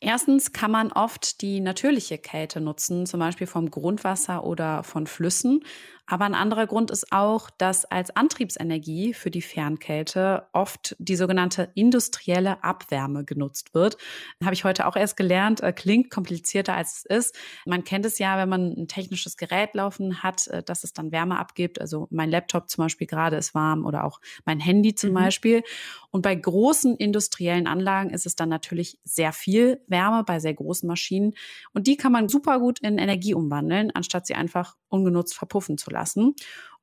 Erstens 0.00 0.52
kann 0.52 0.70
man 0.70 0.90
oft 0.92 1.42
die 1.42 1.60
natürliche 1.60 2.18
Kälte 2.18 2.60
nutzen, 2.60 3.06
zum 3.06 3.20
Beispiel 3.20 3.46
vom 3.46 3.70
Grundwasser 3.70 4.44
oder 4.44 4.82
von 4.82 5.06
Flüssen. 5.06 5.62
Aber 6.06 6.24
ein 6.24 6.34
anderer 6.34 6.66
Grund 6.66 6.90
ist 6.90 7.12
auch, 7.12 7.48
dass 7.50 7.84
als 7.84 8.14
Antriebsenergie 8.14 9.14
für 9.14 9.30
die 9.30 9.40
Fernkälte 9.40 10.48
oft 10.52 10.96
die 10.98 11.14
sogenannte 11.14 11.70
industrielle 11.74 12.62
Abwärme 12.64 13.24
genutzt 13.24 13.72
wird. 13.72 13.96
Habe 14.42 14.54
ich 14.54 14.64
heute 14.64 14.86
auch 14.86 14.96
erst 14.96 15.16
gelernt, 15.16 15.62
äh, 15.62 15.72
klingt 15.72 16.10
komplizierter 16.10 16.74
als 16.74 17.04
es 17.10 17.18
ist. 17.18 17.38
Man 17.66 17.84
kennt 17.84 18.04
es 18.04 18.18
ja, 18.18 18.36
wenn 18.36 18.48
man 18.48 18.72
ein 18.72 18.88
technisches 18.88 19.36
Gerät 19.36 19.74
laufen 19.74 20.22
hat, 20.24 20.48
äh, 20.48 20.62
dass 20.62 20.82
es 20.82 20.92
dann 20.92 21.12
Wärme 21.12 21.38
abgibt. 21.38 21.80
Also 21.80 22.08
mein 22.10 22.30
Laptop 22.30 22.68
zum 22.68 22.84
Beispiel 22.84 23.06
gerade 23.06 23.36
ist 23.36 23.54
warm 23.54 23.86
oder 23.86 24.04
auch 24.04 24.20
mein 24.44 24.58
Handy 24.58 24.94
zum 24.96 25.10
mhm. 25.10 25.14
Beispiel. 25.14 25.62
Und 26.10 26.22
bei 26.22 26.34
großen 26.34 26.96
industriellen 26.96 27.68
Anlagen 27.68 28.10
ist 28.10 28.26
es 28.26 28.34
dann 28.34 28.48
natürlich 28.48 28.98
sehr 29.04 29.32
viel 29.32 29.80
Wärme 29.86 30.24
bei 30.24 30.40
sehr 30.40 30.54
großen 30.54 30.86
Maschinen. 30.86 31.34
Und 31.72 31.86
die 31.86 31.96
kann 31.96 32.12
man 32.12 32.28
super 32.28 32.58
gut 32.58 32.80
in 32.80 32.98
Energie 32.98 33.34
umwandeln, 33.34 33.92
anstatt 33.92 34.26
sie 34.26 34.34
einfach 34.34 34.76
ungenutzt 34.88 35.34
verpuffen 35.34 35.78
zu 35.78 35.91
lassen. 35.92 36.34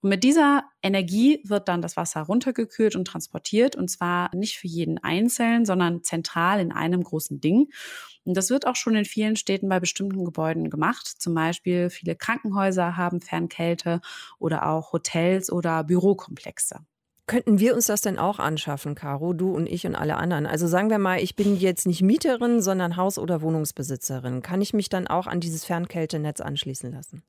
Und 0.02 0.10
mit 0.10 0.24
dieser 0.24 0.64
Energie 0.82 1.42
wird 1.46 1.68
dann 1.68 1.82
das 1.82 1.98
Wasser 1.98 2.22
runtergekühlt 2.22 2.96
und 2.96 3.06
transportiert. 3.06 3.76
Und 3.76 3.90
zwar 3.90 4.34
nicht 4.34 4.58
für 4.58 4.68
jeden 4.68 4.98
einzeln, 5.00 5.66
sondern 5.66 6.04
zentral 6.04 6.62
in 6.62 6.72
einem 6.72 7.04
großen 7.04 7.42
Ding. 7.42 7.70
Und 8.24 8.38
das 8.38 8.50
wird 8.50 8.66
auch 8.66 8.76
schon 8.76 8.96
in 8.96 9.06
vielen 9.06 9.36
Städten 9.36 9.68
bei 9.68 9.80
bestimmten 9.80 10.24
Gebäuden 10.24 10.70
gemacht. 10.70 11.08
Zum 11.08 11.34
Beispiel 11.34 11.90
viele 11.90 12.16
Krankenhäuser 12.16 12.96
haben 12.96 13.22
Fernkälte 13.22 14.02
oder 14.38 14.70
auch 14.70 14.94
Hotels 14.94 15.52
oder 15.52 15.84
Bürokomplexe. 15.84 16.80
Könnten 17.30 17.60
wir 17.60 17.76
uns 17.76 17.86
das 17.86 18.02
denn 18.02 18.18
auch 18.18 18.40
anschaffen, 18.40 18.96
Caro, 18.96 19.34
du 19.34 19.52
und 19.52 19.68
ich 19.68 19.86
und 19.86 19.96
alle 19.96 20.16
anderen? 20.16 20.48
Also 20.48 20.68
sagen 20.68 20.90
wir 20.90 20.98
mal, 20.98 21.20
ich 21.20 21.36
bin 21.36 21.56
jetzt 21.56 21.86
nicht 21.86 22.02
Mieterin, 22.02 22.60
sondern 22.60 22.98
Haus- 22.98 23.20
oder 23.20 23.44
Wohnungsbesitzerin. 23.44 24.42
Kann 24.42 24.62
ich 24.64 24.74
mich 24.74 24.90
dann 24.90 25.06
auch 25.06 25.28
an 25.28 25.40
dieses 25.40 25.64
Fernkältenetz 25.64 26.42
anschließen 26.42 26.92
lassen? 26.92 27.22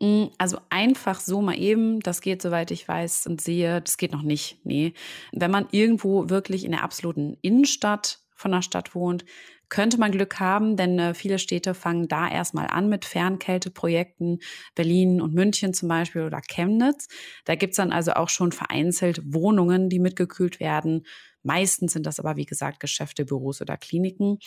Mm, 0.00 0.26
also 0.38 0.58
einfach 0.70 1.20
so 1.20 1.42
mal 1.42 1.58
eben, 1.58 2.00
das 2.00 2.20
geht, 2.20 2.42
soweit 2.42 2.70
ich 2.70 2.86
weiß 2.86 3.26
und 3.26 3.40
sehe, 3.40 3.80
das 3.80 3.96
geht 3.96 4.12
noch 4.12 4.22
nicht. 4.22 4.58
Nee. 4.64 4.92
Wenn 5.32 5.50
man 5.50 5.68
irgendwo 5.72 6.28
wirklich 6.28 6.64
in 6.64 6.72
der 6.72 6.82
absoluten 6.84 7.36
Innenstadt 7.42 8.20
von 8.34 8.52
der 8.52 8.62
Stadt 8.62 8.94
wohnt, 8.94 9.24
könnte 9.68 9.98
man 9.98 10.12
Glück 10.12 10.40
haben, 10.40 10.76
denn 10.76 10.98
äh, 10.98 11.14
viele 11.14 11.38
Städte 11.38 11.74
fangen 11.74 12.08
da 12.08 12.28
erstmal 12.28 12.68
an 12.68 12.88
mit 12.88 13.04
Fernkälteprojekten. 13.04 14.38
Berlin 14.74 15.20
und 15.20 15.34
München 15.34 15.74
zum 15.74 15.88
Beispiel 15.88 16.22
oder 16.22 16.40
Chemnitz. 16.40 17.08
Da 17.44 17.54
gibt's 17.54 17.76
dann 17.76 17.92
also 17.92 18.12
auch 18.12 18.30
schon 18.30 18.52
vereinzelt 18.52 19.20
Wohnungen, 19.26 19.90
die 19.90 19.98
mitgekühlt 19.98 20.58
werden. 20.60 21.04
Meistens 21.42 21.92
sind 21.92 22.06
das 22.06 22.18
aber, 22.18 22.36
wie 22.36 22.46
gesagt, 22.46 22.80
Geschäfte, 22.80 23.24
Büros 23.24 23.60
oder 23.60 23.76
Kliniken. 23.76 24.38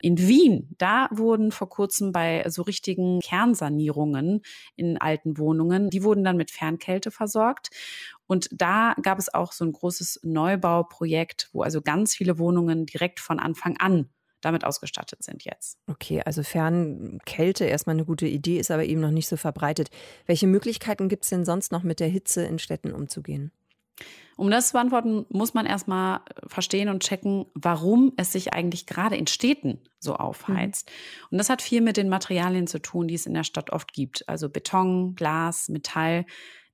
In 0.00 0.18
Wien, 0.18 0.74
da 0.78 1.08
wurden 1.10 1.52
vor 1.52 1.68
kurzem 1.68 2.12
bei 2.12 2.44
so 2.48 2.62
richtigen 2.62 3.20
Kernsanierungen 3.20 4.42
in 4.76 4.98
alten 4.98 5.38
Wohnungen, 5.38 5.90
die 5.90 6.02
wurden 6.02 6.24
dann 6.24 6.36
mit 6.36 6.50
Fernkälte 6.50 7.10
versorgt. 7.10 7.70
Und 8.26 8.48
da 8.52 8.94
gab 9.02 9.18
es 9.18 9.32
auch 9.32 9.52
so 9.52 9.64
ein 9.64 9.72
großes 9.72 10.20
Neubauprojekt, 10.22 11.50
wo 11.52 11.62
also 11.62 11.80
ganz 11.82 12.14
viele 12.14 12.38
Wohnungen 12.38 12.86
direkt 12.86 13.20
von 13.20 13.38
Anfang 13.38 13.76
an 13.78 14.10
damit 14.40 14.64
ausgestattet 14.64 15.22
sind 15.22 15.44
jetzt. 15.44 15.78
Okay, 15.88 16.22
also 16.24 16.42
Fernkälte 16.42 17.64
erstmal 17.64 17.96
eine 17.96 18.04
gute 18.04 18.26
Idee, 18.26 18.58
ist 18.58 18.70
aber 18.70 18.84
eben 18.84 19.00
noch 19.00 19.10
nicht 19.10 19.28
so 19.28 19.36
verbreitet. 19.36 19.90
Welche 20.26 20.46
Möglichkeiten 20.46 21.08
gibt 21.08 21.24
es 21.24 21.30
denn 21.30 21.44
sonst 21.44 21.72
noch 21.72 21.82
mit 21.82 22.00
der 22.00 22.08
Hitze 22.08 22.44
in 22.44 22.58
Städten 22.58 22.92
umzugehen? 22.92 23.52
Um 24.36 24.52
das 24.52 24.68
zu 24.68 24.74
beantworten, 24.74 25.26
muss 25.30 25.52
man 25.52 25.66
erstmal 25.66 26.20
verstehen 26.46 26.88
und 26.88 27.02
checken, 27.02 27.46
warum 27.54 28.12
es 28.16 28.30
sich 28.30 28.52
eigentlich 28.52 28.86
gerade 28.86 29.16
in 29.16 29.26
Städten 29.26 29.80
so 29.98 30.14
aufheizt. 30.14 30.88
Mhm. 30.88 31.26
Und 31.32 31.38
das 31.38 31.50
hat 31.50 31.60
viel 31.60 31.80
mit 31.80 31.96
den 31.96 32.08
Materialien 32.08 32.68
zu 32.68 32.80
tun, 32.80 33.08
die 33.08 33.14
es 33.14 33.26
in 33.26 33.34
der 33.34 33.42
Stadt 33.42 33.70
oft 33.70 33.92
gibt. 33.92 34.28
Also 34.28 34.48
Beton, 34.48 35.16
Glas, 35.16 35.68
Metall. 35.68 36.24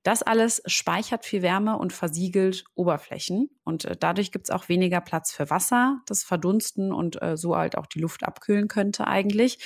Das 0.05 0.21
alles 0.21 0.61
speichert 0.67 1.25
viel 1.25 1.41
Wärme 1.41 1.79
und 1.79 1.91
versiegelt 1.91 2.65
Oberflächen. 2.75 3.49
Und 3.63 3.85
äh, 3.85 3.97
dadurch 3.99 4.31
gibt 4.31 4.45
es 4.45 4.49
auch 4.51 4.69
weniger 4.69 5.01
Platz 5.01 5.31
für 5.31 5.49
Wasser, 5.49 5.99
das 6.05 6.23
verdunsten 6.23 6.93
und 6.93 7.19
äh, 7.23 7.35
so 7.35 7.55
halt 7.55 7.75
auch 7.75 7.87
die 7.87 7.97
Luft 7.97 8.23
abkühlen 8.23 8.67
könnte 8.67 9.07
eigentlich. 9.07 9.57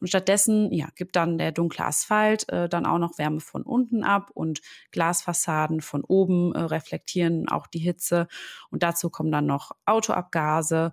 Und 0.00 0.08
stattdessen 0.08 0.72
ja, 0.72 0.88
gibt 0.96 1.14
dann 1.14 1.38
der 1.38 1.52
dunkle 1.52 1.84
Asphalt 1.84 2.48
äh, 2.48 2.68
dann 2.68 2.86
auch 2.86 2.98
noch 2.98 3.18
Wärme 3.18 3.38
von 3.38 3.62
unten 3.62 4.02
ab 4.02 4.32
und 4.34 4.62
Glasfassaden 4.90 5.80
von 5.80 6.02
oben 6.02 6.52
äh, 6.56 6.58
reflektieren 6.58 7.48
auch 7.48 7.68
die 7.68 7.78
Hitze. 7.78 8.26
Und 8.70 8.82
dazu 8.82 9.10
kommen 9.10 9.30
dann 9.30 9.46
noch 9.46 9.70
Autoabgase. 9.86 10.92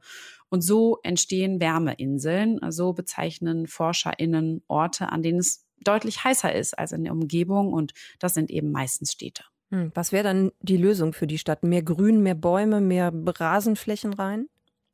Und 0.50 0.62
so 0.62 1.00
entstehen 1.02 1.60
Wärmeinseln. 1.60 2.60
So 2.70 2.94
bezeichnen 2.94 3.66
ForscherInnen 3.66 4.62
Orte, 4.68 5.10
an 5.10 5.24
denen 5.24 5.40
es 5.40 5.66
deutlich 5.84 6.24
heißer 6.24 6.54
ist 6.54 6.78
als 6.78 6.92
in 6.92 7.04
der 7.04 7.14
Umgebung 7.14 7.74
und 7.74 7.94
das 8.20 8.34
sind 8.34 8.50
eben 8.50 8.72
meistens 8.72 9.12
Städte. 9.12 9.44
Hm, 9.72 9.92
was 9.96 10.12
wäre 10.12 10.24
dann 10.24 10.52
die 10.60 10.78
Lösung 10.78 11.14
für 11.14 11.28
die 11.28 11.38
Stadt? 11.38 11.64
Mehr 11.64 11.84
Grün, 11.84 12.22
mehr 12.22 12.36
Bäume, 12.36 12.82
mehr 12.82 13.12
Rasenflächen 13.14 14.14
rein? 14.14 14.48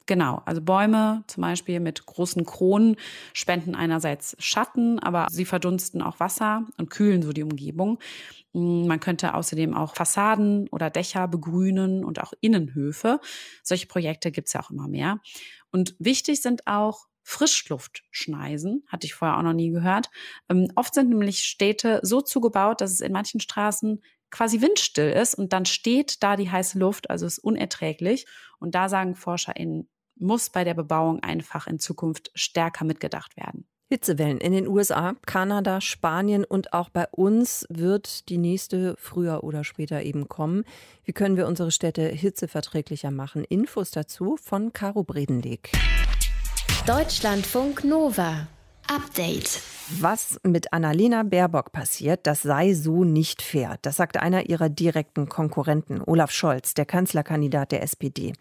Genau, 0.05 0.41
also 0.45 0.61
Bäume 0.61 1.25
zum 1.27 1.41
Beispiel 1.41 1.81
mit 1.81 2.05
großen 2.05 2.45
Kronen 2.45 2.95
spenden 3.33 3.75
einerseits 3.75 4.37
Schatten, 4.39 4.99
aber 4.99 5.27
sie 5.29 5.43
verdunsten 5.43 6.01
auch 6.01 6.21
Wasser 6.21 6.65
und 6.77 6.89
kühlen 6.89 7.21
so 7.21 7.33
die 7.33 7.43
Umgebung. 7.43 7.99
Hm, 8.53 8.87
man 8.87 9.01
könnte 9.01 9.33
außerdem 9.33 9.73
auch 9.73 9.95
Fassaden 9.95 10.69
oder 10.69 10.89
Dächer 10.89 11.27
begrünen 11.27 12.05
und 12.05 12.21
auch 12.21 12.31
Innenhöfe. 12.39 13.19
Solche 13.63 13.87
Projekte 13.87 14.31
gibt 14.31 14.47
es 14.47 14.53
ja 14.53 14.61
auch 14.61 14.71
immer 14.71 14.87
mehr. 14.87 15.19
Und 15.71 15.95
wichtig 15.99 16.41
sind 16.41 16.65
auch 16.67 17.06
Frischluftschneisen, 17.29 18.85
hatte 18.87 19.05
ich 19.05 19.13
vorher 19.13 19.37
auch 19.37 19.41
noch 19.41 19.51
nie 19.51 19.69
gehört. 19.69 20.09
Ähm, 20.47 20.71
oft 20.75 20.93
sind 20.93 21.09
nämlich 21.09 21.39
Städte 21.39 21.99
so 22.01 22.21
zugebaut, 22.21 22.79
dass 22.79 22.93
es 22.93 23.01
in 23.01 23.11
manchen 23.11 23.41
Straßen 23.41 24.01
quasi 24.31 24.61
windstill 24.61 25.09
ist 25.09 25.35
und 25.35 25.51
dann 25.51 25.65
steht 25.65 26.23
da 26.23 26.37
die 26.37 26.49
heiße 26.49 26.79
Luft, 26.79 27.09
also 27.09 27.25
ist 27.25 27.39
unerträglich. 27.39 28.27
Und 28.59 28.75
da 28.75 28.87
sagen 28.87 29.13
ForscherInnen, 29.13 29.89
muss 30.15 30.49
bei 30.49 30.63
der 30.63 30.73
Bebauung 30.73 31.21
einfach 31.21 31.67
in 31.67 31.79
Zukunft 31.79 32.31
stärker 32.33 32.85
mitgedacht 32.85 33.35
werden. 33.35 33.67
Hitzewellen 33.89 34.39
in 34.39 34.53
den 34.53 34.67
USA, 34.67 35.15
Kanada, 35.25 35.81
Spanien 35.81 36.45
und 36.45 36.71
auch 36.71 36.89
bei 36.89 37.07
uns 37.11 37.65
wird 37.69 38.29
die 38.29 38.37
nächste 38.37 38.95
früher 38.97 39.43
oder 39.43 39.65
später 39.65 40.01
eben 40.01 40.29
kommen. 40.29 40.63
Wie 41.03 41.13
können 41.13 41.35
wir 41.35 41.45
unsere 41.47 41.71
Städte 41.71 42.07
hitzeverträglicher 42.07 43.11
machen? 43.11 43.43
Infos 43.43 43.91
dazu 43.91 44.37
von 44.41 44.71
Caro 44.71 45.03
Bredenleg. 45.03 45.71
Deutschlandfunk 46.87 47.83
Nova. 47.83 48.47
Update. 48.87 49.61
Was 50.01 50.37
mit 50.43 50.73
Annalena 50.73 51.23
Baerbock 51.23 51.71
passiert, 51.71 52.27
das 52.27 52.41
sei 52.41 52.73
so 52.73 53.05
nicht 53.05 53.41
fair. 53.41 53.77
Das 53.83 53.95
sagt 53.95 54.17
einer 54.17 54.49
ihrer 54.49 54.67
direkten 54.67 55.29
Konkurrenten, 55.29 56.01
Olaf 56.05 56.31
Scholz, 56.31 56.73
der 56.73 56.85
Kanzlerkandidat 56.85 57.71
der 57.71 57.83
SPD. 57.83 58.33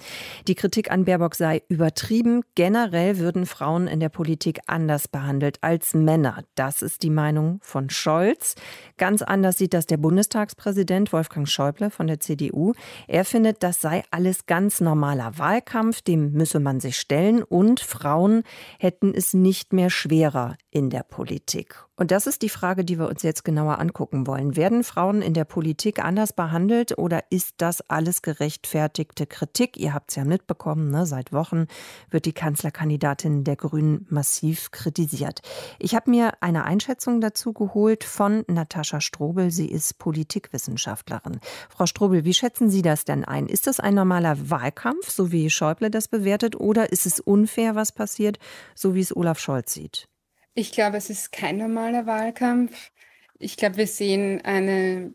Die 0.49 0.57
Kritik 0.57 0.91
an 0.91 1.05
Baerbock 1.05 1.37
sei 1.37 1.63
übertrieben. 1.69 2.43
Generell 2.57 3.19
würden 3.19 3.47
Frauen 3.47 3.87
in 3.87 4.01
der 4.01 4.09
Politik 4.09 4.59
anders 4.67 5.07
behandelt 5.07 5.59
als 5.61 5.95
Männer. 5.95 6.43
Das 6.57 6.83
ist 6.83 7.05
die 7.05 7.11
Meinung 7.11 7.61
von 7.63 7.91
Scholz. 7.91 8.57
Ganz 8.97 9.23
anders 9.23 9.57
sieht 9.57 9.73
das 9.73 9.87
der 9.87 9.99
Bundestagspräsident 9.99 11.13
Wolfgang 11.13 11.49
Schäuble 11.49 11.91
von 11.91 12.09
der 12.09 12.19
CDU. 12.19 12.73
Er 13.07 13.25
findet, 13.25 13.63
das 13.63 13.81
sei 13.81 14.03
alles 14.11 14.47
ganz 14.47 14.81
normaler 14.81 15.39
Wahlkampf, 15.39 16.03
dem 16.03 16.33
müsse 16.33 16.59
man 16.59 16.81
sich 16.81 16.99
stellen 16.99 17.45
und 17.45 17.79
Frauen 17.79 18.43
hätten 18.81 19.15
es 19.15 19.33
nicht 19.33 19.73
mehr 19.73 19.91
schwerer 19.91 20.36
in 20.71 20.91
der 20.91 21.03
Politik. 21.03 21.87
Und 21.99 22.11
das 22.11 22.27
ist 22.27 22.43
die 22.43 22.51
Frage, 22.51 22.85
die 22.85 22.99
wir 22.99 23.09
uns 23.09 23.23
jetzt 23.23 23.43
genauer 23.43 23.79
angucken 23.79 24.27
wollen. 24.27 24.55
Werden 24.55 24.85
Frauen 24.85 25.23
in 25.23 25.33
der 25.33 25.47
Politik 25.47 26.05
anders 26.05 26.35
behandelt 26.35 26.99
oder 26.99 27.25
ist 27.31 27.55
das 27.57 27.81
alles 27.89 28.21
gerechtfertigte 28.21 29.27
Kritik? 29.27 29.79
Ihr 29.79 29.95
habt 29.95 30.11
es 30.11 30.17
ja 30.17 30.25
mitbekommen, 30.25 30.91
ne? 30.91 31.07
seit 31.07 31.33
Wochen 31.33 31.67
wird 32.11 32.27
die 32.27 32.35
Kanzlerkandidatin 32.35 33.45
der 33.45 33.57
Grünen 33.57 34.07
massiv 34.11 34.71
kritisiert. 34.73 35.41
Ich 35.79 35.95
habe 35.95 36.11
mir 36.11 36.35
eine 36.43 36.65
Einschätzung 36.65 37.23
dazu 37.23 37.55
geholt 37.55 38.05
von 38.05 38.45
Natascha 38.47 39.01
Strobel. 39.01 39.51
Sie 39.51 39.67
ist 39.67 39.99
Politikwissenschaftlerin. 39.99 41.41
Frau 41.71 41.87
Strobel, 41.87 42.27
wie 42.27 42.35
schätzen 42.35 42.69
Sie 42.69 42.83
das 42.83 43.07
denn 43.07 43.25
ein? 43.25 43.47
Ist 43.47 43.67
das 43.67 43.81
ein 43.81 43.95
normaler 43.95 44.51
Wahlkampf, 44.51 45.09
so 45.09 45.33
wie 45.33 45.49
Schäuble 45.49 45.91
das 45.91 46.09
bewertet, 46.09 46.61
oder 46.61 46.93
ist 46.93 47.07
es 47.07 47.21
unfair, 47.21 47.75
was 47.75 47.93
passiert, 47.93 48.39
so 48.75 48.95
wie 48.95 49.01
es 49.01 49.17
Olaf 49.17 49.39
Scholz 49.39 49.73
sieht? 49.73 50.09
Ich 50.59 50.73
glaube, 50.73 50.97
es 50.97 51.11
ist 51.11 51.33
kein 51.33 51.59
normaler 51.59 52.07
Wahlkampf. 52.07 52.91
Ich 53.39 53.59
glaube, 53.59 53.77
wir 53.77 53.87
sehen 53.87 54.41
eine 54.43 55.15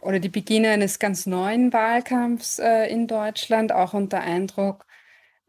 oder 0.00 0.20
die 0.20 0.28
Beginne 0.28 0.70
eines 0.70 1.00
ganz 1.00 1.26
neuen 1.26 1.72
Wahlkampfs 1.72 2.60
äh, 2.60 2.86
in 2.86 3.08
Deutschland, 3.08 3.72
auch 3.72 3.92
unter 3.92 4.20
Eindruck 4.20 4.86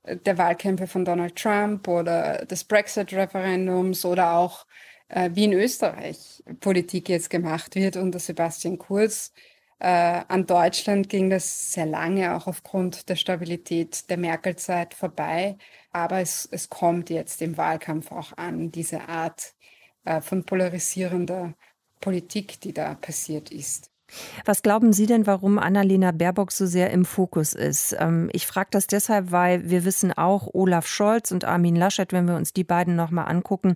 äh, 0.03 0.17
der 0.17 0.39
Wahlkämpfe 0.39 0.87
von 0.87 1.05
Donald 1.05 1.35
Trump 1.35 1.87
oder 1.87 2.45
des 2.47 2.63
Brexit-Referendums 2.63 4.03
oder 4.03 4.33
auch 4.33 4.65
äh, 5.09 5.29
wie 5.33 5.43
in 5.45 5.53
Österreich 5.53 6.43
Politik 6.59 7.07
jetzt 7.09 7.29
gemacht 7.29 7.75
wird 7.75 7.97
unter 7.97 8.17
Sebastian 8.17 8.79
Kurz. 8.79 9.31
Äh, 9.79 10.23
an 10.27 10.45
Deutschland 10.45 11.07
ging 11.09 11.29
das 11.29 11.73
sehr 11.73 11.85
lange 11.85 12.35
auch 12.35 12.47
aufgrund 12.47 13.07
der 13.07 13.15
Stabilität 13.15 14.09
der 14.09 14.17
Merkel-Zeit 14.17 14.93
vorbei. 14.93 15.57
Aber 15.91 16.19
es, 16.19 16.47
es 16.51 16.69
kommt 16.69 17.09
jetzt 17.09 17.41
im 17.41 17.57
Wahlkampf 17.57 18.11
auch 18.11 18.37
an, 18.37 18.71
diese 18.71 19.07
Art 19.07 19.53
äh, 20.03 20.21
von 20.21 20.43
polarisierender 20.43 21.53
Politik, 22.01 22.59
die 22.61 22.73
da 22.73 22.95
passiert 22.95 23.51
ist. 23.51 23.89
Was 24.45 24.63
glauben 24.63 24.93
Sie 24.93 25.05
denn, 25.05 25.27
warum 25.27 25.59
Annalena 25.59 26.11
Baerbock 26.11 26.51
so 26.51 26.65
sehr 26.65 26.89
im 26.91 27.05
Fokus 27.05 27.53
ist? 27.53 27.95
Ähm, 27.99 28.29
ich 28.33 28.47
frage 28.47 28.69
das 28.71 28.87
deshalb, 28.87 29.31
weil 29.31 29.69
wir 29.69 29.85
wissen 29.85 30.11
auch, 30.11 30.49
Olaf 30.53 30.87
Scholz 30.87 31.31
und 31.31 31.45
Armin 31.45 31.75
Laschet, 31.75 32.11
wenn 32.11 32.27
wir 32.27 32.35
uns 32.35 32.53
die 32.53 32.63
beiden 32.63 32.95
nochmal 32.95 33.29
angucken, 33.29 33.75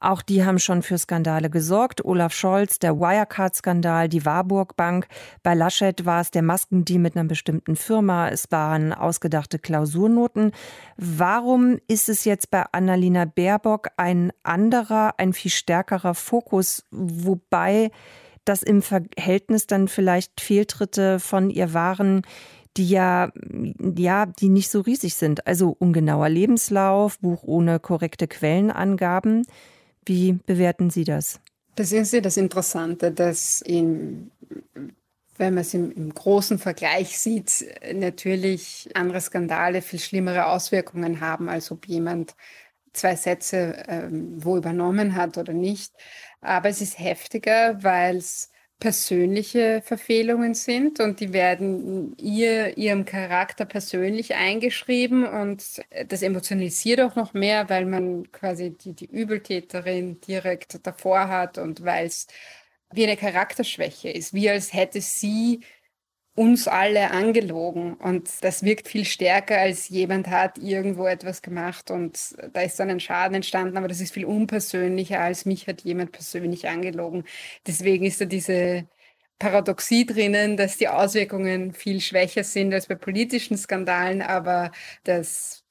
auch 0.00 0.22
die 0.22 0.44
haben 0.44 0.58
schon 0.58 0.82
für 0.82 0.96
Skandale 0.96 1.50
gesorgt. 1.50 2.04
Olaf 2.04 2.32
Scholz, 2.32 2.78
der 2.78 2.98
Wirecard-Skandal, 3.00 4.08
die 4.08 4.24
Warburg 4.24 4.76
Bank. 4.76 5.08
Bei 5.42 5.54
Laschet 5.54 6.04
war 6.04 6.20
es 6.20 6.30
der 6.30 6.42
Maskendeal 6.42 7.00
mit 7.00 7.16
einer 7.16 7.28
bestimmten 7.28 7.74
Firma. 7.74 8.28
Es 8.28 8.50
waren 8.50 8.92
ausgedachte 8.92 9.58
Klausurnoten. 9.58 10.52
Warum 10.96 11.78
ist 11.88 12.08
es 12.08 12.24
jetzt 12.24 12.50
bei 12.50 12.64
Annalena 12.70 13.24
Baerbock 13.24 13.88
ein 13.96 14.32
anderer, 14.44 15.14
ein 15.18 15.32
viel 15.32 15.50
stärkerer 15.50 16.14
Fokus, 16.14 16.84
wobei 16.90 17.90
das 18.44 18.62
im 18.62 18.82
Verhältnis 18.82 19.66
dann 19.66 19.88
vielleicht 19.88 20.40
Fehltritte 20.40 21.18
von 21.18 21.50
ihr 21.50 21.74
waren, 21.74 22.22
die 22.76 22.88
ja, 22.88 23.30
ja, 23.96 24.26
die 24.26 24.48
nicht 24.48 24.70
so 24.70 24.80
riesig 24.80 25.16
sind. 25.16 25.46
Also 25.46 25.74
ungenauer 25.78 26.28
Lebenslauf, 26.28 27.18
Buch 27.18 27.42
ohne 27.42 27.80
korrekte 27.80 28.28
Quellenangaben. 28.28 29.44
Wie 30.08 30.38
bewerten 30.46 30.88
Sie 30.88 31.04
das? 31.04 31.38
Das 31.74 31.92
ist 31.92 32.12
ja 32.14 32.20
das 32.20 32.38
Interessante, 32.38 33.12
dass 33.12 33.60
in, 33.60 34.30
wenn 35.36 35.54
man 35.54 35.60
es 35.60 35.74
im, 35.74 35.92
im, 35.92 36.14
großen 36.14 36.58
Vergleich 36.58 37.18
sieht, 37.18 37.66
natürlich 37.94 38.88
andere 38.94 39.20
Skandale 39.20 39.82
viel 39.82 40.00
schlimmere 40.00 40.46
Auswirkungen 40.46 41.20
haben, 41.20 41.48
als 41.48 41.70
ob 41.70 41.86
jemand 41.86 42.34
zwei 42.94 43.16
Sätze 43.16 43.84
ähm, 43.86 44.42
wo 44.42 44.56
übernommen 44.56 45.14
hat 45.14 45.36
oder 45.36 45.52
nicht. 45.52 45.92
Aber 46.40 46.70
es 46.70 46.80
ist 46.80 46.98
heftiger, 46.98 47.82
weil 47.82 48.16
es 48.16 48.50
persönliche 48.78 49.82
Verfehlungen 49.84 50.54
sind 50.54 51.00
und 51.00 51.20
die 51.20 51.32
werden 51.32 52.16
ihr, 52.18 52.76
ihrem 52.78 53.04
Charakter 53.04 53.64
persönlich 53.64 54.34
eingeschrieben 54.36 55.26
und 55.26 55.82
das 56.06 56.22
emotionalisiert 56.22 57.00
auch 57.00 57.16
noch 57.16 57.34
mehr, 57.34 57.68
weil 57.68 57.86
man 57.86 58.30
quasi 58.30 58.70
die, 58.70 58.94
die 58.94 59.06
Übeltäterin 59.06 60.20
direkt 60.20 60.86
davor 60.86 61.28
hat 61.28 61.58
und 61.58 61.84
weil 61.84 62.06
es 62.06 62.28
wie 62.92 63.04
eine 63.04 63.16
Charakterschwäche 63.16 64.10
ist, 64.10 64.32
wie 64.32 64.48
als 64.48 64.72
hätte 64.72 65.00
sie 65.00 65.60
uns 66.38 66.68
alle 66.68 67.10
angelogen. 67.10 67.94
Und 67.94 68.30
das 68.42 68.62
wirkt 68.62 68.88
viel 68.88 69.04
stärker, 69.04 69.58
als 69.58 69.88
jemand 69.88 70.28
hat 70.28 70.56
irgendwo 70.58 71.06
etwas 71.06 71.42
gemacht 71.42 71.90
und 71.90 72.36
da 72.52 72.60
ist 72.62 72.78
dann 72.78 72.90
ein 72.90 73.00
Schaden 73.00 73.34
entstanden, 73.34 73.76
aber 73.76 73.88
das 73.88 74.00
ist 74.00 74.14
viel 74.14 74.24
unpersönlicher, 74.24 75.20
als 75.20 75.44
mich 75.46 75.66
hat 75.66 75.82
jemand 75.82 76.12
persönlich 76.12 76.68
angelogen. 76.68 77.24
Deswegen 77.66 78.04
ist 78.06 78.20
da 78.20 78.24
diese 78.24 78.86
Paradoxie 79.38 80.06
drinnen, 80.06 80.56
dass 80.56 80.76
die 80.76 80.88
Auswirkungen 80.88 81.72
viel 81.72 82.00
schwächer 82.00 82.44
sind 82.44 82.72
als 82.72 82.86
bei 82.86 82.94
politischen 82.94 83.56
Skandalen, 83.56 84.22
aber 84.22 84.70
dass 85.04 85.64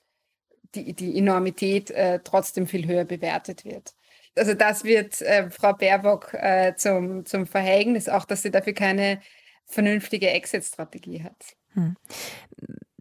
die, 0.75 0.93
die 0.93 1.17
Enormität 1.17 1.91
äh, 1.91 2.19
trotzdem 2.23 2.67
viel 2.67 2.88
höher 2.88 3.06
bewertet 3.06 3.63
wird. 3.65 3.93
Also 4.36 4.53
das 4.53 4.84
wird 4.84 5.21
äh, 5.21 5.49
Frau 5.49 5.73
Baerbock 5.73 6.34
äh, 6.34 6.75
zum, 6.75 7.25
zum 7.25 7.47
Verhängnis, 7.47 8.10
auch 8.10 8.25
dass 8.25 8.43
sie 8.43 8.51
dafür 8.51 8.73
keine 8.73 9.21
vernünftige 9.67 10.30
Exit-Strategie 10.30 11.23
hat. 11.23 11.56
Hm. 11.73 11.95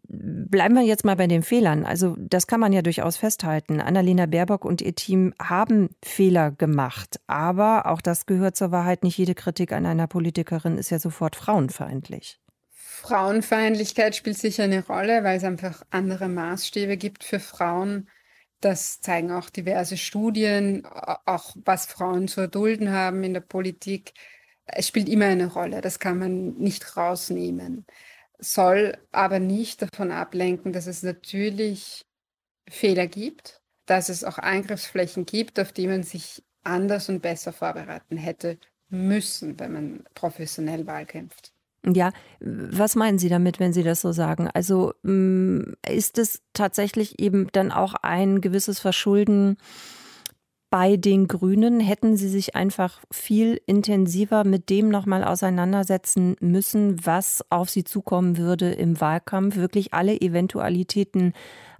Bleiben 0.08 0.74
wir 0.74 0.82
jetzt 0.82 1.04
mal 1.04 1.16
bei 1.16 1.26
den 1.26 1.42
Fehlern. 1.42 1.84
Also 1.84 2.16
das 2.18 2.46
kann 2.46 2.60
man 2.60 2.72
ja 2.72 2.82
durchaus 2.82 3.16
festhalten. 3.16 3.80
Annalena 3.80 4.26
Baerbock 4.26 4.64
und 4.64 4.80
ihr 4.80 4.94
Team 4.94 5.34
haben 5.42 5.90
Fehler 6.02 6.50
gemacht. 6.50 7.20
Aber 7.26 7.86
auch 7.86 8.00
das 8.00 8.26
gehört 8.26 8.56
zur 8.56 8.70
Wahrheit. 8.70 9.02
Nicht 9.02 9.18
jede 9.18 9.34
Kritik 9.34 9.72
an 9.72 9.86
einer 9.86 10.06
Politikerin 10.06 10.78
ist 10.78 10.90
ja 10.90 10.98
sofort 10.98 11.36
frauenfeindlich. 11.36 12.38
Frauenfeindlichkeit 12.70 14.16
spielt 14.16 14.38
sicher 14.38 14.64
eine 14.64 14.84
Rolle, 14.86 15.22
weil 15.22 15.36
es 15.36 15.44
einfach 15.44 15.82
andere 15.90 16.28
Maßstäbe 16.28 16.96
gibt 16.96 17.24
für 17.24 17.40
Frauen. 17.40 18.08
Das 18.60 19.00
zeigen 19.00 19.30
auch 19.30 19.50
diverse 19.50 19.96
Studien, 19.96 20.86
auch 20.86 21.54
was 21.64 21.86
Frauen 21.86 22.26
zu 22.26 22.42
erdulden 22.42 22.90
haben 22.90 23.22
in 23.22 23.34
der 23.34 23.40
Politik 23.40 24.14
es 24.66 24.88
spielt 24.88 25.08
immer 25.08 25.26
eine 25.26 25.52
Rolle, 25.52 25.80
das 25.80 25.98
kann 25.98 26.18
man 26.18 26.54
nicht 26.56 26.96
rausnehmen, 26.96 27.86
soll 28.38 28.96
aber 29.12 29.38
nicht 29.38 29.82
davon 29.82 30.10
ablenken, 30.10 30.72
dass 30.72 30.86
es 30.86 31.02
natürlich 31.02 32.04
Fehler 32.68 33.06
gibt, 33.06 33.62
dass 33.86 34.08
es 34.08 34.24
auch 34.24 34.38
Angriffsflächen 34.38 35.26
gibt, 35.26 35.60
auf 35.60 35.72
die 35.72 35.86
man 35.86 36.02
sich 36.02 36.42
anders 36.64 37.08
und 37.08 37.22
besser 37.22 37.52
vorbereiten 37.52 38.16
hätte 38.16 38.58
müssen, 38.88 39.58
wenn 39.58 39.72
man 39.72 40.04
professionell 40.14 40.86
Wahlkämpft. 40.86 41.52
Ja, 41.84 42.12
was 42.40 42.96
meinen 42.96 43.18
Sie 43.18 43.28
damit, 43.28 43.60
wenn 43.60 43.72
Sie 43.72 43.84
das 43.84 44.00
so 44.00 44.10
sagen? 44.10 44.48
Also 44.52 44.92
mm, 45.02 45.74
ist 45.88 46.18
es 46.18 46.42
tatsächlich 46.52 47.20
eben 47.20 47.48
dann 47.52 47.70
auch 47.70 47.94
ein 47.94 48.40
gewisses 48.40 48.80
Verschulden 48.80 49.56
bei 50.78 50.98
den 50.98 51.26
Grünen 51.26 51.80
hätten 51.80 52.18
Sie 52.18 52.28
sich 52.28 52.54
einfach 52.54 53.00
viel 53.10 53.58
intensiver 53.64 54.44
mit 54.44 54.68
dem 54.68 54.90
nochmal 54.90 55.24
auseinandersetzen 55.24 56.36
müssen, 56.40 57.06
was 57.06 57.42
auf 57.48 57.70
Sie 57.70 57.82
zukommen 57.82 58.36
würde 58.36 58.72
im 58.72 59.00
Wahlkampf. 59.00 59.56
Wirklich 59.56 59.94
alle 59.94 60.20
Eventualitäten 60.20 61.32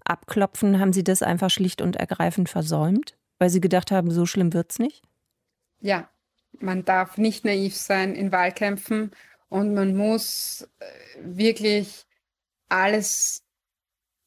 abklopfen. 0.03 0.81
Haben 0.81 0.95
Sie 0.95 1.05
das 1.05 1.23
einfach 1.23 1.51
schlicht 1.51 1.83
und 1.83 1.97
ergreifend 1.97 2.49
versäumt, 2.49 3.19
weil 3.39 3.51
Sie 3.51 3.61
gedacht 3.61 3.91
haben, 3.91 4.11
so 4.11 4.25
schlimm 4.25 4.55
wird 4.55 4.71
es 4.71 4.79
nicht? 4.79 5.03
Ja, 5.83 6.09
man 6.59 6.87
darf 6.87 7.19
nicht 7.19 7.45
naiv 7.45 7.77
sein 7.77 8.15
in 8.15 8.33
Wahlkämpfen 8.33 9.11
und 9.51 9.75
man 9.75 9.95
muss 9.95 10.71
äh, 10.79 10.87
wirklich 11.21 12.07
alles 12.71 13.43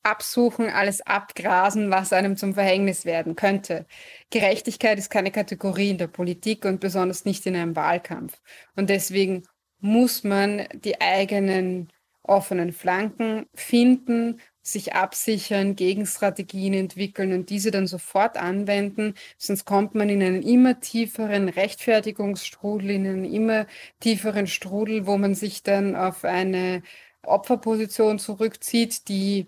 absuchen, 0.04 0.70
alles 0.70 1.02
abgrasen, 1.02 1.92
was 1.92 2.14
einem 2.14 2.38
zum 2.38 2.54
Verhängnis 2.54 3.06
werden 3.06 3.36
könnte. 3.36 3.86
Gerechtigkeit 4.30 4.98
ist 4.98 5.10
keine 5.10 5.32
Kategorie 5.32 5.92
in 5.92 5.98
der 5.98 6.08
Politik 6.08 6.66
und 6.66 6.80
besonders 6.80 7.26
nicht 7.26 7.46
in 7.46 7.56
einem 7.56 7.76
Wahlkampf. 7.76 8.42
Und 8.76 8.90
deswegen 8.90 9.44
muss 9.80 10.24
man 10.24 10.68
die 10.74 11.02
eigenen 11.02 11.90
offenen 12.24 12.72
Flanken 12.74 13.48
finden, 13.56 14.40
sich 14.62 14.94
absichern, 14.94 15.76
Gegenstrategien 15.76 16.74
entwickeln 16.74 17.34
und 17.34 17.50
diese 17.50 17.72
dann 17.72 17.88
sofort 17.88 18.38
anwenden, 18.38 19.16
sonst 19.38 19.66
kommt 19.66 19.96
man 19.96 20.10
in 20.10 20.22
einen 20.22 20.44
immer 20.44 20.80
tieferen 20.80 21.50
Rechtfertigungsstrudel, 21.50 22.92
in 22.92 23.08
einen 23.08 23.26
immer 23.26 23.66
tieferen 24.00 24.48
Strudel, 24.48 25.08
wo 25.08 25.18
man 25.18 25.34
sich 25.34 25.64
dann 25.64 25.96
auf 25.96 26.24
eine 26.24 26.84
Opferposition 27.24 28.20
zurückzieht, 28.20 29.08
die 29.10 29.48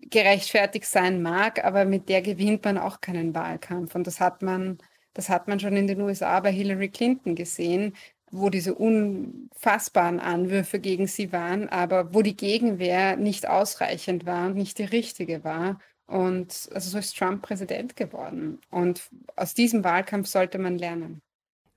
gerechtfertigt 0.00 0.86
sein 0.86 1.22
mag, 1.22 1.64
aber 1.64 1.84
mit 1.84 2.08
der 2.08 2.22
gewinnt 2.22 2.64
man 2.64 2.78
auch 2.78 3.00
keinen 3.00 3.34
Wahlkampf. 3.34 3.94
Und 3.94 4.06
das 4.06 4.20
hat 4.20 4.42
man, 4.42 4.78
das 5.14 5.28
hat 5.28 5.48
man 5.48 5.60
schon 5.60 5.76
in 5.76 5.86
den 5.86 6.00
USA 6.00 6.40
bei 6.40 6.52
Hillary 6.52 6.88
Clinton 6.90 7.34
gesehen, 7.34 7.94
wo 8.30 8.50
diese 8.50 8.74
unfassbaren 8.74 10.20
Anwürfe 10.20 10.80
gegen 10.80 11.06
sie 11.06 11.32
waren, 11.32 11.68
aber 11.68 12.14
wo 12.14 12.22
die 12.22 12.36
Gegenwehr 12.36 13.16
nicht 13.16 13.48
ausreichend 13.48 14.26
war 14.26 14.46
und 14.48 14.56
nicht 14.56 14.78
die 14.78 14.84
richtige 14.84 15.44
war. 15.44 15.80
Und 16.06 16.68
also 16.72 16.90
so 16.90 16.98
ist 16.98 17.16
Trump 17.16 17.42
Präsident 17.42 17.96
geworden. 17.96 18.60
Und 18.70 19.08
aus 19.36 19.54
diesem 19.54 19.84
Wahlkampf 19.84 20.28
sollte 20.28 20.58
man 20.58 20.78
lernen. 20.78 21.22